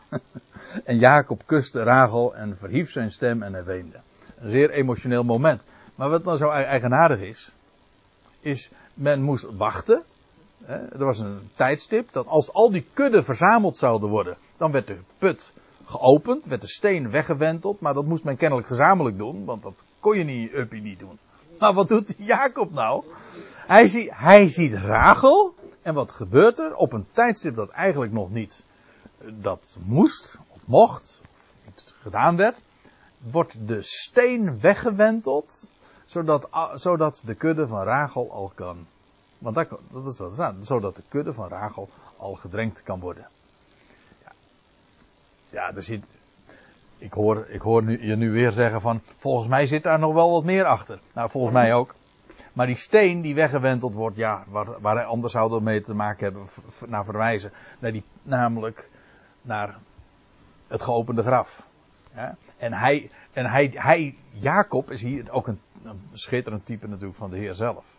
en 0.85 0.99
Jacob 0.99 1.43
kuste 1.47 1.83
Rachel 1.83 2.35
en 2.35 2.57
verhief 2.57 2.91
zijn 2.91 3.11
stem 3.11 3.43
en 3.43 3.53
hij 3.53 3.65
weende. 3.65 4.01
Een 4.39 4.51
zeer 4.51 4.71
emotioneel 4.71 5.23
moment. 5.23 5.61
Maar 5.95 6.11
wat 6.11 6.25
dan 6.25 6.37
zo 6.37 6.49
eigenaardig 6.49 7.21
is, 7.21 7.53
is 8.41 8.71
men 8.95 9.23
moest 9.23 9.47
wachten. 9.57 10.03
Er 10.67 11.05
was 11.05 11.19
een 11.19 11.51
tijdstip 11.55 12.13
dat 12.13 12.27
als 12.27 12.53
al 12.53 12.71
die 12.71 12.87
kudden 12.93 13.25
verzameld 13.25 13.77
zouden 13.77 14.09
worden, 14.09 14.37
dan 14.57 14.73
werd 14.73 14.87
de 14.87 14.97
put 15.19 15.53
geopend, 15.87 16.47
werd 16.47 16.61
de 16.61 16.69
steen 16.69 17.11
weggewenteld, 17.11 17.81
maar 17.81 17.95
dat 17.95 18.05
moest 18.05 18.25
men 18.25 18.37
kennelijk 18.37 18.69
gezamenlijk 18.69 19.19
doen, 19.19 19.45
want 19.45 19.63
dat 19.63 19.85
kon 20.01 20.19
je 20.19 20.25
niet 20.25 20.53
uppie 20.53 20.83
niet 20.83 20.99
doen. 20.99 21.19
Maar 21.59 21.73
wat 21.73 21.89
doet 21.89 22.15
Jacob 22.19 22.73
nou? 22.73 23.05
Hij, 23.67 23.89
ziet, 23.89 24.11
hij 24.13 24.49
ziet 24.49 24.75
Rachel, 24.75 25.55
en 25.83 25.95
wat 25.95 26.11
gebeurt 26.11 26.59
er? 26.59 26.75
Op 26.75 26.93
een 26.93 27.07
tijdstip 27.13 27.55
dat 27.55 27.71
eigenlijk 27.71 28.13
nog 28.13 28.31
niet 28.31 28.65
dat 29.25 29.79
moest, 29.85 30.39
of 30.49 30.61
mocht, 30.65 31.23
of 31.23 31.65
niet 31.65 31.95
gedaan 32.03 32.37
werd, 32.37 32.61
wordt 33.19 33.69
de 33.69 33.83
steen 33.83 34.61
weggewenteld 34.61 35.71
zodat, 36.05 36.49
zodat 36.75 37.23
de 37.25 37.35
kudde 37.35 37.67
van 37.67 37.83
Rachel 37.83 38.31
al 38.31 38.53
kan. 38.55 38.87
Want 39.39 39.55
dat, 39.55 39.69
dat 39.91 40.07
is 40.07 40.19
wat 40.19 40.35
staat. 40.35 40.55
Zodat 40.61 40.97
de 40.97 41.03
kudde 41.09 41.35
van 41.35 41.49
Rachel 41.49 41.89
al 42.17 42.35
gedrenkt 42.35 42.83
kan 42.83 43.01
worden. 43.01 43.29
Ja, 45.57 45.75
er 45.75 45.83
zit. 45.83 46.05
Ik 46.99 47.13
hoor, 47.13 47.47
ik 47.49 47.61
hoor 47.61 47.83
nu, 47.83 48.07
je 48.07 48.17
nu 48.17 48.31
weer 48.31 48.51
zeggen 48.51 48.81
van. 48.81 49.03
Volgens 49.17 49.49
mij 49.49 49.67
zit 49.67 49.83
daar 49.83 49.99
nog 49.99 50.15
wel 50.15 50.31
wat 50.31 50.45
meer 50.45 50.65
achter. 50.65 50.99
Nou, 51.15 51.31
volgens 51.31 51.55
mij 51.55 51.75
ook. 51.75 51.95
Maar 52.53 52.67
die 52.67 52.77
steen 52.77 53.21
die 53.21 53.35
weggewenteld 53.35 53.95
wordt, 53.95 54.17
ja, 54.17 54.45
waar, 54.49 54.81
waar 54.81 55.05
anders 55.05 55.33
zouden 55.33 55.63
mee 55.63 55.81
te 55.81 55.95
maken 55.95 56.25
hebben, 56.25 56.47
naar 56.87 57.05
verwijzen. 57.05 57.53
Naar 57.79 57.93
die, 57.93 58.05
namelijk 58.23 58.91
naar 59.43 59.79
het 60.69 60.83
geopende 60.83 61.23
graf. 61.23 61.67
Ja? 62.15 62.37
En 62.57 62.73
hij, 62.73 63.11
en 63.33 63.47
hij, 63.47 63.71
hij, 63.75 64.17
Jacob 64.31 64.91
is 64.91 65.03
hier 65.03 65.31
ook 65.31 65.47
een, 65.47 65.61
schitterend 66.13 66.67
type 66.67 66.89
natuurlijk 66.89 67.19
van 67.19 67.31
de 67.31 67.37
Heer 67.37 67.55
zelf. 67.55 67.97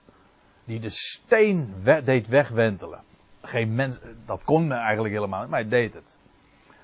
Die 0.65 0.79
de 0.79 0.89
steen 0.89 1.73
we, 1.83 2.01
deed 2.03 2.27
wegwentelen. 2.27 3.03
Geen 3.41 3.75
mens, 3.75 3.99
dat 4.25 4.43
kon 4.43 4.71
eigenlijk 4.71 5.13
helemaal 5.13 5.41
niet, 5.41 5.49
maar 5.49 5.59
hij 5.59 5.69
deed 5.69 5.93
het. 5.93 6.17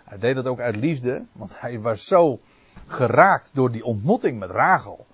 Hij 0.03 0.17
deed 0.17 0.35
het 0.35 0.47
ook 0.47 0.59
uit 0.59 0.75
liefde, 0.75 1.25
want 1.31 1.59
hij 1.59 1.79
was 1.79 2.05
zo 2.05 2.39
geraakt 2.87 3.49
door 3.53 3.71
die 3.71 3.83
ontmoeting 3.83 4.39
met 4.39 4.49
Rachel. 4.49 5.05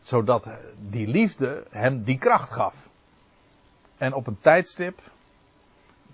Zodat 0.00 0.50
die 0.88 1.08
liefde 1.08 1.64
hem 1.70 2.02
die 2.02 2.18
kracht 2.18 2.50
gaf. 2.50 2.88
En 3.96 4.14
op 4.14 4.26
een 4.26 4.38
tijdstip, 4.40 5.00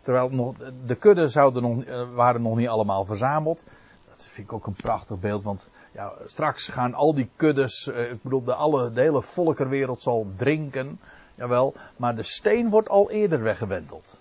terwijl 0.03 0.29
nog, 0.29 0.57
de 0.87 0.95
kudden 0.95 1.31
zouden 1.31 1.63
nog, 1.63 1.85
waren 2.15 2.43
nog 2.43 2.57
niet 2.57 2.69
allemaal 2.69 3.05
verzameld, 3.05 3.65
Dat 4.09 4.27
vind 4.27 4.47
ik 4.47 4.53
ook 4.53 4.67
een 4.67 4.73
prachtig 4.73 5.19
beeld, 5.19 5.43
want 5.43 5.71
ja, 5.93 6.13
straks 6.25 6.69
gaan 6.69 6.95
al 6.95 7.15
die 7.15 7.31
kuddes, 7.37 7.87
eh, 7.87 8.11
ik 8.11 8.23
bedoel, 8.23 8.45
de, 8.45 8.55
alle, 8.55 8.93
de 8.93 9.01
hele 9.01 9.23
volkerwereld 9.23 10.03
zal 10.03 10.27
drinken, 10.37 11.01
jawel, 11.35 11.75
maar 11.97 12.17
de 12.17 12.23
steen 12.23 12.71
wordt 12.71 12.89
al 12.89 13.11
eerder 13.11 13.43
weggewenteld. 13.43 14.21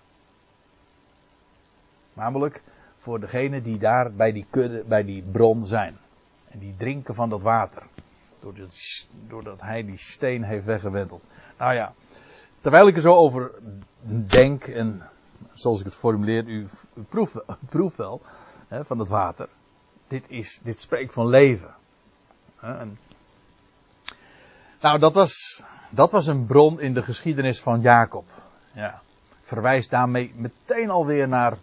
Namelijk 2.13 2.61
voor 2.99 3.19
degenen 3.19 3.63
die 3.63 3.77
daar 3.77 4.11
bij 4.11 4.31
die 4.31 4.45
kudde, 4.49 4.83
bij 4.87 5.03
die 5.03 5.23
bron 5.31 5.67
zijn. 5.67 5.97
En 6.49 6.59
die 6.59 6.75
drinken 6.77 7.15
van 7.15 7.29
dat 7.29 7.41
water. 7.41 7.83
Doordat, 8.39 9.07
doordat 9.27 9.61
hij 9.61 9.85
die 9.85 9.97
steen 9.97 10.43
heeft 10.43 10.65
weggewenteld. 10.65 11.27
Nou 11.57 11.73
ja, 11.73 11.93
terwijl 12.61 12.87
ik 12.87 12.95
er 12.95 13.01
zo 13.01 13.13
over 13.13 13.51
denk, 14.27 14.67
en 14.67 15.01
zoals 15.53 15.79
ik 15.79 15.85
het 15.85 15.95
formuleer, 15.95 16.45
u, 16.45 16.67
proeft, 17.69 17.95
wel 17.97 18.21
hè, 18.67 18.85
van 18.85 18.99
het 18.99 19.09
water. 19.09 19.49
Dit, 20.07 20.29
is, 20.29 20.59
dit 20.63 20.79
spreekt 20.79 21.13
van 21.13 21.27
leven. 21.27 21.75
En, 22.59 22.97
nou, 24.81 24.99
dat 24.99 25.13
was, 25.13 25.63
dat 25.89 26.11
was 26.11 26.27
een 26.27 26.45
bron 26.45 26.79
in 26.79 26.93
de 26.93 27.01
geschiedenis 27.01 27.61
van 27.61 27.81
Jacob. 27.81 28.25
Ja. 28.73 29.01
Verwijst 29.41 29.89
daarmee 29.89 30.33
meteen 30.35 30.89
alweer 30.89 31.27
naar, 31.27 31.57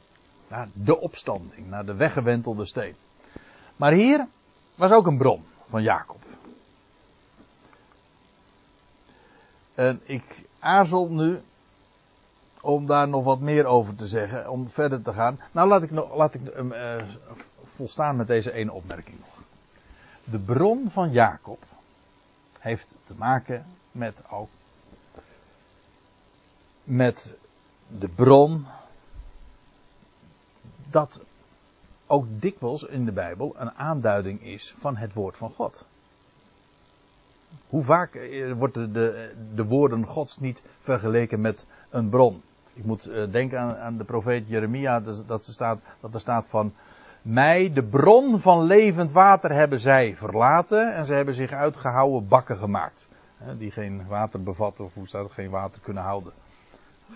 naar 0.49 0.69
de 0.73 1.01
opstanding, 1.01 1.69
naar 1.69 1.87
de 1.87 1.95
weggewentelde 1.95 2.67
steen. 2.67 2.95
Maar 3.77 3.93
hier 3.93 4.27
was 4.75 4.91
ook 4.91 5.07
een 5.07 5.19
bron 5.19 5.45
van 5.69 5.83
Jacob. 5.83 6.21
En 9.75 10.01
ik 10.05 10.45
aarzel 10.59 11.09
nu 11.09 11.41
om 12.61 12.87
daar 12.87 13.09
nog 13.09 13.25
wat 13.25 13.41
meer 13.41 13.67
over 13.67 13.95
te 13.95 14.07
zeggen, 14.07 14.51
om 14.51 14.71
verder 14.71 15.03
te 15.03 15.13
gaan. 15.13 15.41
Nou, 15.53 15.69
laat 15.69 15.83
ik, 15.83 15.91
nog, 15.91 16.17
laat 16.17 16.35
ik 16.35 16.41
uh, 16.57 16.97
volstaan 17.65 18.17
met 18.17 18.27
deze 18.27 18.53
ene 18.53 18.73
opmerking 18.73 19.19
nog. 19.19 19.45
De 20.25 20.39
bron 20.39 20.91
van 20.91 21.13
Jacob 21.13 21.63
heeft 22.59 22.97
te 23.05 23.15
maken 23.15 23.67
met 23.93 24.23
ook 24.31 24.49
met 26.85 27.35
de 27.99 28.09
bron 28.09 28.67
dat 30.97 31.21
ook 32.07 32.27
dikwijls 32.29 32.85
in 32.85 33.05
de 33.05 33.13
Bijbel 33.13 33.55
een 33.59 33.73
aanduiding 33.73 34.43
is 34.43 34.75
van 34.79 34.97
het 34.97 35.13
woord 35.13 35.37
van 35.37 35.51
God. 35.51 35.87
Hoe 37.69 37.85
vaak 37.85 38.15
eh, 38.15 38.53
worden 38.53 38.93
de, 38.93 39.33
de 39.55 39.65
woorden 39.65 40.07
Gods 40.07 40.39
niet 40.39 40.63
vergeleken 40.79 41.41
met 41.41 41.67
een 41.91 42.09
bron? 42.09 42.43
Ik 42.75 42.85
moet 42.85 43.09
uh, 43.09 43.33
denken 43.33 43.59
aan, 43.59 43.77
aan, 43.77 43.97
de 43.97 44.05
profeet 44.05 44.49
Jeremia, 44.49 45.01
dat, 45.01 45.25
dat, 45.27 45.45
staat, 45.45 45.79
dat 46.01 46.15
er 46.15 46.21
staat 46.21 46.49
van 46.49 46.73
mij, 47.23 47.73
de 47.73 47.83
bron 47.83 48.41
van 48.41 48.63
levend 48.63 49.13
water, 49.13 49.53
hebben 49.53 49.81
zij 49.81 50.17
verlaten 50.17 50.95
en 50.95 51.07
ze 51.07 51.15
hebben 51.15 51.35
zich 51.35 51.53
uitgehouwen 51.53 52.29
bakken 52.29 52.57
gemaakt. 52.57 53.09
Die 53.59 53.71
geen 53.71 54.07
water 54.07 54.43
bevatten, 54.43 54.85
of 54.85 54.95
hoe 54.95 55.07
het, 55.11 55.33
geen 55.33 55.51
water 55.51 55.81
kunnen 55.81 56.03
houden. 56.03 56.33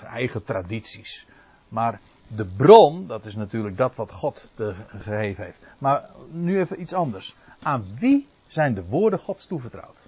Eigen 0.03 0.45
tradities. 0.45 1.27
Maar 1.69 2.01
de 2.35 2.45
bron, 2.45 3.07
dat 3.07 3.25
is 3.25 3.37
natuurlijk 3.37 3.77
dat 3.77 3.95
wat 3.95 4.12
God 4.12 4.51
te 4.55 4.75
gegeven 4.87 5.45
heeft. 5.45 5.59
Maar 5.79 6.11
nu 6.31 6.59
even 6.59 6.81
iets 6.81 6.93
anders. 6.93 7.35
Aan 7.62 7.85
wie 7.99 8.29
zijn 8.47 8.75
de 8.75 8.85
woorden 8.85 9.19
Gods 9.19 9.47
toevertrouwd? 9.47 9.99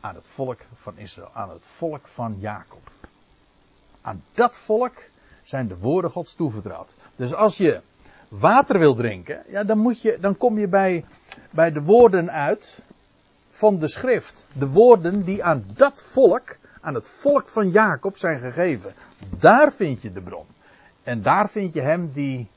Aan 0.00 0.14
het 0.14 0.26
volk 0.26 0.60
van 0.74 0.98
Israël, 0.98 1.30
aan 1.32 1.50
het 1.50 1.66
volk 1.66 2.08
van 2.08 2.36
Jacob. 2.38 2.90
Aan 4.00 4.22
dat 4.32 4.58
volk 4.58 4.94
zijn 5.42 5.68
de 5.68 5.76
woorden 5.76 6.10
Gods 6.10 6.34
toevertrouwd. 6.34 6.96
Dus 7.16 7.34
als 7.34 7.56
je 7.56 7.80
water 8.28 8.78
wil 8.78 8.94
drinken, 8.94 9.42
ja, 9.48 9.64
dan, 9.64 9.78
moet 9.78 10.02
je, 10.02 10.18
dan 10.20 10.36
kom 10.36 10.58
je 10.58 10.68
bij, 10.68 11.04
bij 11.50 11.72
de 11.72 11.82
woorden 11.82 12.30
uit 12.30 12.84
van 13.48 13.78
de 13.78 13.88
schrift. 13.88 14.46
De 14.52 14.68
woorden 14.68 15.24
die 15.24 15.44
aan 15.44 15.64
dat 15.74 16.02
volk, 16.02 16.56
aan 16.86 16.94
het 16.94 17.08
volk 17.08 17.48
van 17.48 17.70
Jacob 17.70 18.16
zijn 18.16 18.40
gegeven. 18.40 18.94
Daar 19.38 19.72
vind 19.72 20.02
je 20.02 20.12
de 20.12 20.20
bron. 20.20 20.46
En 21.02 21.22
daar 21.22 21.48
vind 21.48 21.72
je 21.72 21.80
hem 21.80 22.12
die, 22.12 22.48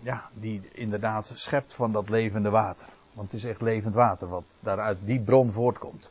ja, 0.00 0.28
die 0.32 0.68
inderdaad 0.72 1.32
schept 1.34 1.74
van 1.74 1.92
dat 1.92 2.08
levende 2.08 2.50
water. 2.50 2.86
Want 3.12 3.32
het 3.32 3.42
is 3.42 3.48
echt 3.48 3.60
levend 3.60 3.94
water 3.94 4.28
wat 4.28 4.58
daaruit 4.60 4.98
die 5.04 5.20
bron 5.20 5.52
voortkomt. 5.52 6.10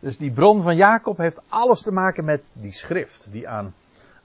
Dus 0.00 0.18
die 0.18 0.30
bron 0.30 0.62
van 0.62 0.76
Jacob 0.76 1.16
heeft 1.16 1.40
alles 1.48 1.82
te 1.82 1.92
maken 1.92 2.24
met 2.24 2.42
die 2.52 2.72
schrift, 2.72 3.26
die 3.30 3.48
aan, 3.48 3.74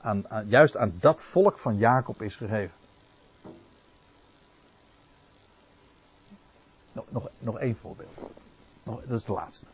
aan, 0.01 0.25
juist 0.47 0.77
aan 0.77 0.93
dat 0.99 1.23
volk 1.23 1.57
van 1.57 1.77
Jacob 1.77 2.21
is 2.21 2.35
gegeven. 2.35 2.75
Nog, 6.91 7.05
nog, 7.09 7.29
nog 7.39 7.59
één 7.59 7.75
voorbeeld. 7.75 8.23
Dat 8.83 9.09
is 9.09 9.25
de 9.25 9.33
laatste. 9.33 9.65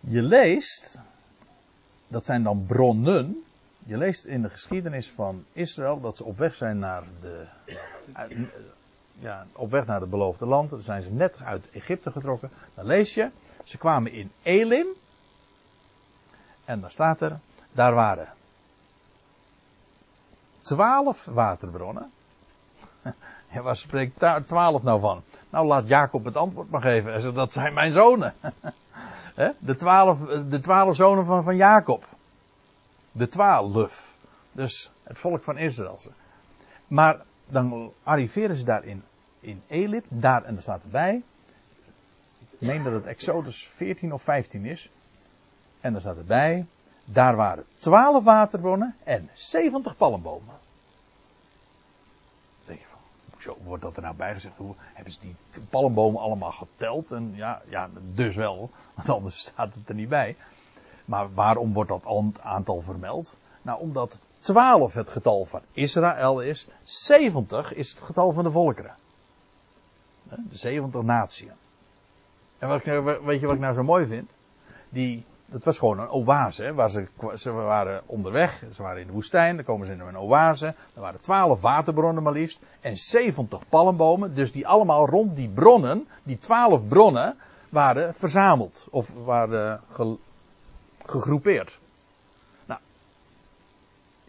Je 0.00 0.22
leest, 0.22 1.00
dat 2.08 2.24
zijn 2.24 2.42
dan 2.42 2.64
bronnen. 2.66 3.44
Je 3.84 3.96
leest 3.96 4.24
in 4.24 4.42
de 4.42 4.50
geschiedenis 4.50 5.10
van 5.10 5.44
Israël 5.52 6.00
dat 6.00 6.16
ze 6.16 6.24
op 6.24 6.38
weg 6.38 6.54
zijn 6.54 6.78
naar 6.78 7.02
de. 7.20 7.46
Ja, 9.18 9.46
op 9.52 9.70
weg 9.70 9.86
naar 9.86 10.00
het 10.00 10.10
beloofde 10.10 10.46
land. 10.46 10.70
Dan 10.70 10.80
zijn 10.80 11.02
ze 11.02 11.10
net 11.10 11.38
uit 11.38 11.70
Egypte 11.70 12.10
getrokken. 12.10 12.50
Dan 12.74 12.86
lees 12.86 13.14
je 13.14 13.30
ze 13.64 13.78
kwamen 13.78 14.12
in 14.12 14.30
Elim. 14.42 14.86
En 16.64 16.80
daar 16.80 16.90
staat 16.90 17.20
er, 17.20 17.38
daar 17.72 17.94
waren 17.94 18.28
twaalf 20.60 21.24
waterbronnen. 21.24 22.10
Ja, 23.52 23.62
waar 23.62 23.76
spreekt 23.76 24.16
twaalf 24.46 24.82
nou 24.82 25.00
van? 25.00 25.22
Nou, 25.50 25.66
laat 25.66 25.88
Jacob 25.88 26.24
het 26.24 26.36
antwoord 26.36 26.70
maar 26.70 26.80
geven. 26.80 27.12
Hij 27.12 27.32
dat 27.32 27.52
zijn 27.52 27.74
mijn 27.74 27.92
zonen. 27.92 28.34
De 29.58 29.76
twaalf, 29.76 30.18
de 30.48 30.60
twaalf 30.60 30.96
zonen 30.96 31.24
van, 31.24 31.42
van 31.42 31.56
Jacob. 31.56 32.04
De 33.12 33.28
twaalf. 33.28 34.16
Dus 34.52 34.90
het 35.02 35.18
volk 35.18 35.42
van 35.42 35.58
Israël. 35.58 35.98
Maar 36.86 37.20
dan 37.46 37.92
arriveren 38.02 38.56
ze 38.56 38.64
daar 38.64 38.84
in, 38.84 39.02
in. 39.40 40.02
Daar, 40.08 40.44
en 40.44 40.54
daar 40.54 40.62
staat 40.62 40.82
erbij. 40.82 41.22
Ik 42.58 42.66
meen 42.66 42.82
dat 42.82 42.92
het 42.92 43.06
Exodus 43.06 43.68
14 43.68 44.12
of 44.12 44.22
15 44.22 44.64
is. 44.64 44.90
En 45.80 45.92
daar 45.92 46.00
staat 46.00 46.16
erbij. 46.16 46.66
Daar 47.04 47.36
waren 47.36 47.64
12 47.78 48.24
waterbronnen 48.24 48.96
en 49.04 49.28
70 49.32 49.96
palmbomen. 49.96 50.54
Wordt 53.64 53.82
dat 53.82 53.96
er 53.96 54.02
nou 54.02 54.14
bijgezegd? 54.14 54.56
Hoe 54.56 54.74
hebben 54.94 55.12
ze 55.12 55.18
die 55.20 55.36
palmbomen 55.70 56.20
allemaal 56.20 56.52
geteld? 56.52 57.12
En 57.12 57.32
ja, 57.34 57.62
ja, 57.68 57.90
dus 58.14 58.36
wel, 58.36 58.70
want 58.94 59.08
anders 59.08 59.38
staat 59.48 59.74
het 59.74 59.88
er 59.88 59.94
niet 59.94 60.08
bij. 60.08 60.36
Maar 61.04 61.34
waarom 61.34 61.72
wordt 61.72 61.90
dat 61.90 62.06
aantal 62.42 62.80
vermeld? 62.80 63.38
Nou, 63.62 63.80
omdat 63.80 64.18
12 64.38 64.94
het 64.94 65.10
getal 65.10 65.44
van 65.44 65.60
Israël 65.72 66.40
is, 66.40 66.68
70 66.82 67.72
is 67.72 67.90
het 67.90 68.02
getal 68.02 68.32
van 68.32 68.44
de 68.44 68.50
volkeren. 68.50 68.94
De 70.22 70.56
70 70.56 71.02
naties. 71.02 71.48
En 72.58 72.68
wat 72.68 72.84
nou, 72.84 73.24
weet 73.24 73.40
je 73.40 73.46
wat 73.46 73.54
ik 73.54 73.60
nou 73.60 73.74
zo 73.74 73.82
mooi 73.82 74.06
vind? 74.06 74.36
Die, 74.88 75.24
dat 75.50 75.64
was 75.64 75.78
gewoon 75.78 75.98
een 75.98 76.10
oase. 76.10 76.64
Hè, 76.64 76.74
waar 76.74 76.90
ze, 76.90 77.06
ze 77.34 77.50
waren 77.50 78.02
onderweg, 78.06 78.64
ze 78.72 78.82
waren 78.82 79.00
in 79.00 79.06
de 79.06 79.12
woestijn, 79.12 79.56
dan 79.56 79.64
komen 79.64 79.86
ze 79.86 79.92
in 79.92 80.00
een 80.00 80.18
oase. 80.18 80.66
Er 80.66 81.00
waren 81.00 81.20
twaalf 81.20 81.60
waterbronnen 81.60 82.22
maar 82.22 82.32
liefst. 82.32 82.62
En 82.80 82.96
70 82.96 83.68
palmbomen. 83.68 84.34
Dus 84.34 84.52
die 84.52 84.66
allemaal 84.66 85.06
rond 85.06 85.36
die 85.36 85.48
bronnen, 85.48 86.08
die 86.22 86.38
twaalf 86.38 86.88
bronnen, 86.88 87.36
waren 87.68 88.14
verzameld. 88.14 88.86
Of 88.90 89.14
waren 89.24 89.80
ge, 89.88 90.16
gegroepeerd. 91.06 91.78
Nou, 92.66 92.80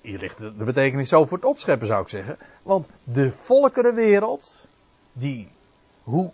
hier 0.01 0.19
ligt 0.19 0.37
de, 0.37 0.57
de 0.57 0.63
betekenis 0.63 1.09
zo 1.09 1.25
voor 1.25 1.37
het 1.37 1.47
opscheppen 1.47 1.87
zou 1.87 2.01
ik 2.01 2.09
zeggen. 2.09 2.37
Want 2.63 2.89
de 3.03 3.31
volkerenwereld, 3.31 4.67
die, 5.13 5.51
hoe 6.03 6.31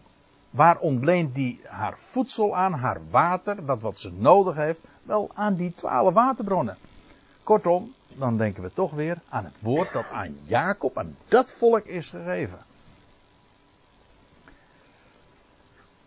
Waar 0.49 0.79
ontleent 0.79 1.35
die 1.35 1.61
haar 1.63 1.97
voedsel 1.97 2.55
aan, 2.55 2.73
haar 2.73 2.99
water, 3.09 3.65
dat 3.65 3.81
wat 3.81 3.99
ze 3.99 4.11
nodig 4.11 4.55
heeft? 4.55 4.81
Wel 5.03 5.29
aan 5.33 5.55
die 5.55 5.73
twaalf 5.73 6.13
waterbronnen. 6.13 6.77
Kortom, 7.43 7.93
dan 8.07 8.37
denken 8.37 8.63
we 8.63 8.73
toch 8.73 8.91
weer 8.91 9.17
aan 9.29 9.43
het 9.43 9.61
woord 9.61 9.93
dat 9.93 10.05
aan 10.11 10.37
Jacob, 10.43 10.97
aan 10.97 11.15
dat 11.27 11.51
volk 11.51 11.85
is 11.85 12.09
gegeven. 12.09 12.57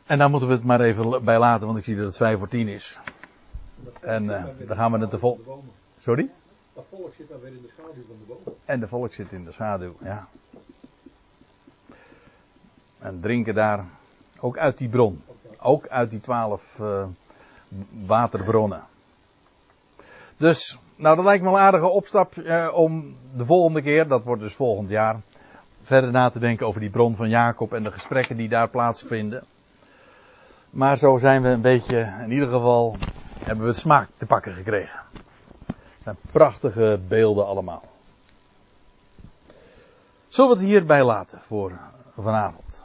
En 0.07 0.18
daar 0.18 0.31
moeten 0.31 0.48
we 0.48 0.55
het 0.55 0.64
maar 0.64 0.81
even 0.81 1.24
bij 1.24 1.38
laten, 1.38 1.66
want 1.66 1.79
ik 1.79 1.85
zie 1.85 1.96
dat 1.96 2.07
het 2.07 2.16
vijf 2.16 2.38
voor 2.38 2.48
tien 2.48 2.68
is. 2.68 2.98
En 4.00 4.24
uh, 4.24 4.44
dan 4.66 4.76
gaan 4.76 4.92
we 4.92 4.98
het 4.98 5.11
te 5.11 5.18
vol. 5.18 5.62
Sorry? 5.98 6.31
Dat 6.72 6.85
volk 6.90 7.14
zit 7.16 7.29
dan 7.29 7.40
weer 7.40 7.53
in 7.53 7.62
de 7.62 7.68
schaduw 7.68 8.03
van 8.07 8.16
de 8.26 8.35
boom. 8.44 8.55
En 8.64 8.81
de 8.81 8.88
volk 8.88 9.12
zit 9.12 9.33
in 9.33 9.44
de 9.44 9.53
schaduw, 9.53 9.96
ja. 10.03 10.29
En 12.98 13.20
drinken 13.20 13.55
daar 13.55 13.85
ook 14.40 14.59
uit 14.59 14.79
die 14.79 14.88
bron. 14.88 15.22
Ook 15.59 15.88
uit 15.88 16.11
die 16.11 16.20
twaalf 16.20 16.79
uh, 16.81 17.05
waterbronnen. 18.07 18.83
Dus, 20.37 20.79
Nou, 20.96 21.16
dat 21.16 21.24
lijkt 21.24 21.44
me 21.44 21.50
een 21.50 21.57
aardige 21.57 21.88
opstap 21.88 22.37
eh, 22.37 22.70
om 22.74 23.16
de 23.37 23.44
volgende 23.44 23.83
keer, 23.83 24.09
dat 24.09 24.24
wordt 24.24 24.42
dus 24.42 24.55
volgend 24.55 24.90
jaar, 24.90 25.20
verder 25.83 26.11
na 26.11 26.31
te 26.31 26.38
denken 26.38 26.66
over 26.66 26.81
die 26.81 26.90
bron 26.90 27.16
van 27.16 27.29
Jacob 27.29 27.72
en 27.72 27.83
de 27.83 27.92
gesprekken 27.92 28.37
die 28.37 28.48
daar 28.48 28.68
plaatsvinden. 28.68 29.44
Maar 30.70 30.96
zo 30.96 31.18
zijn 31.18 31.42
we 31.42 31.48
een 31.48 31.61
beetje, 31.61 31.98
in 32.22 32.31
ieder 32.33 32.48
geval, 32.48 32.96
hebben 33.38 33.64
we 33.64 33.70
het 33.70 33.81
smaak 33.81 34.09
te 34.16 34.26
pakken 34.26 34.55
gekregen. 34.55 35.00
Het 35.66 36.03
zijn 36.03 36.16
prachtige 36.33 37.00
beelden 37.09 37.46
allemaal. 37.46 37.83
Zullen 40.29 40.50
we 40.50 40.57
het 40.57 40.66
hierbij 40.66 41.05
laten 41.05 41.40
voor 41.46 41.72
vanavond? 42.16 42.85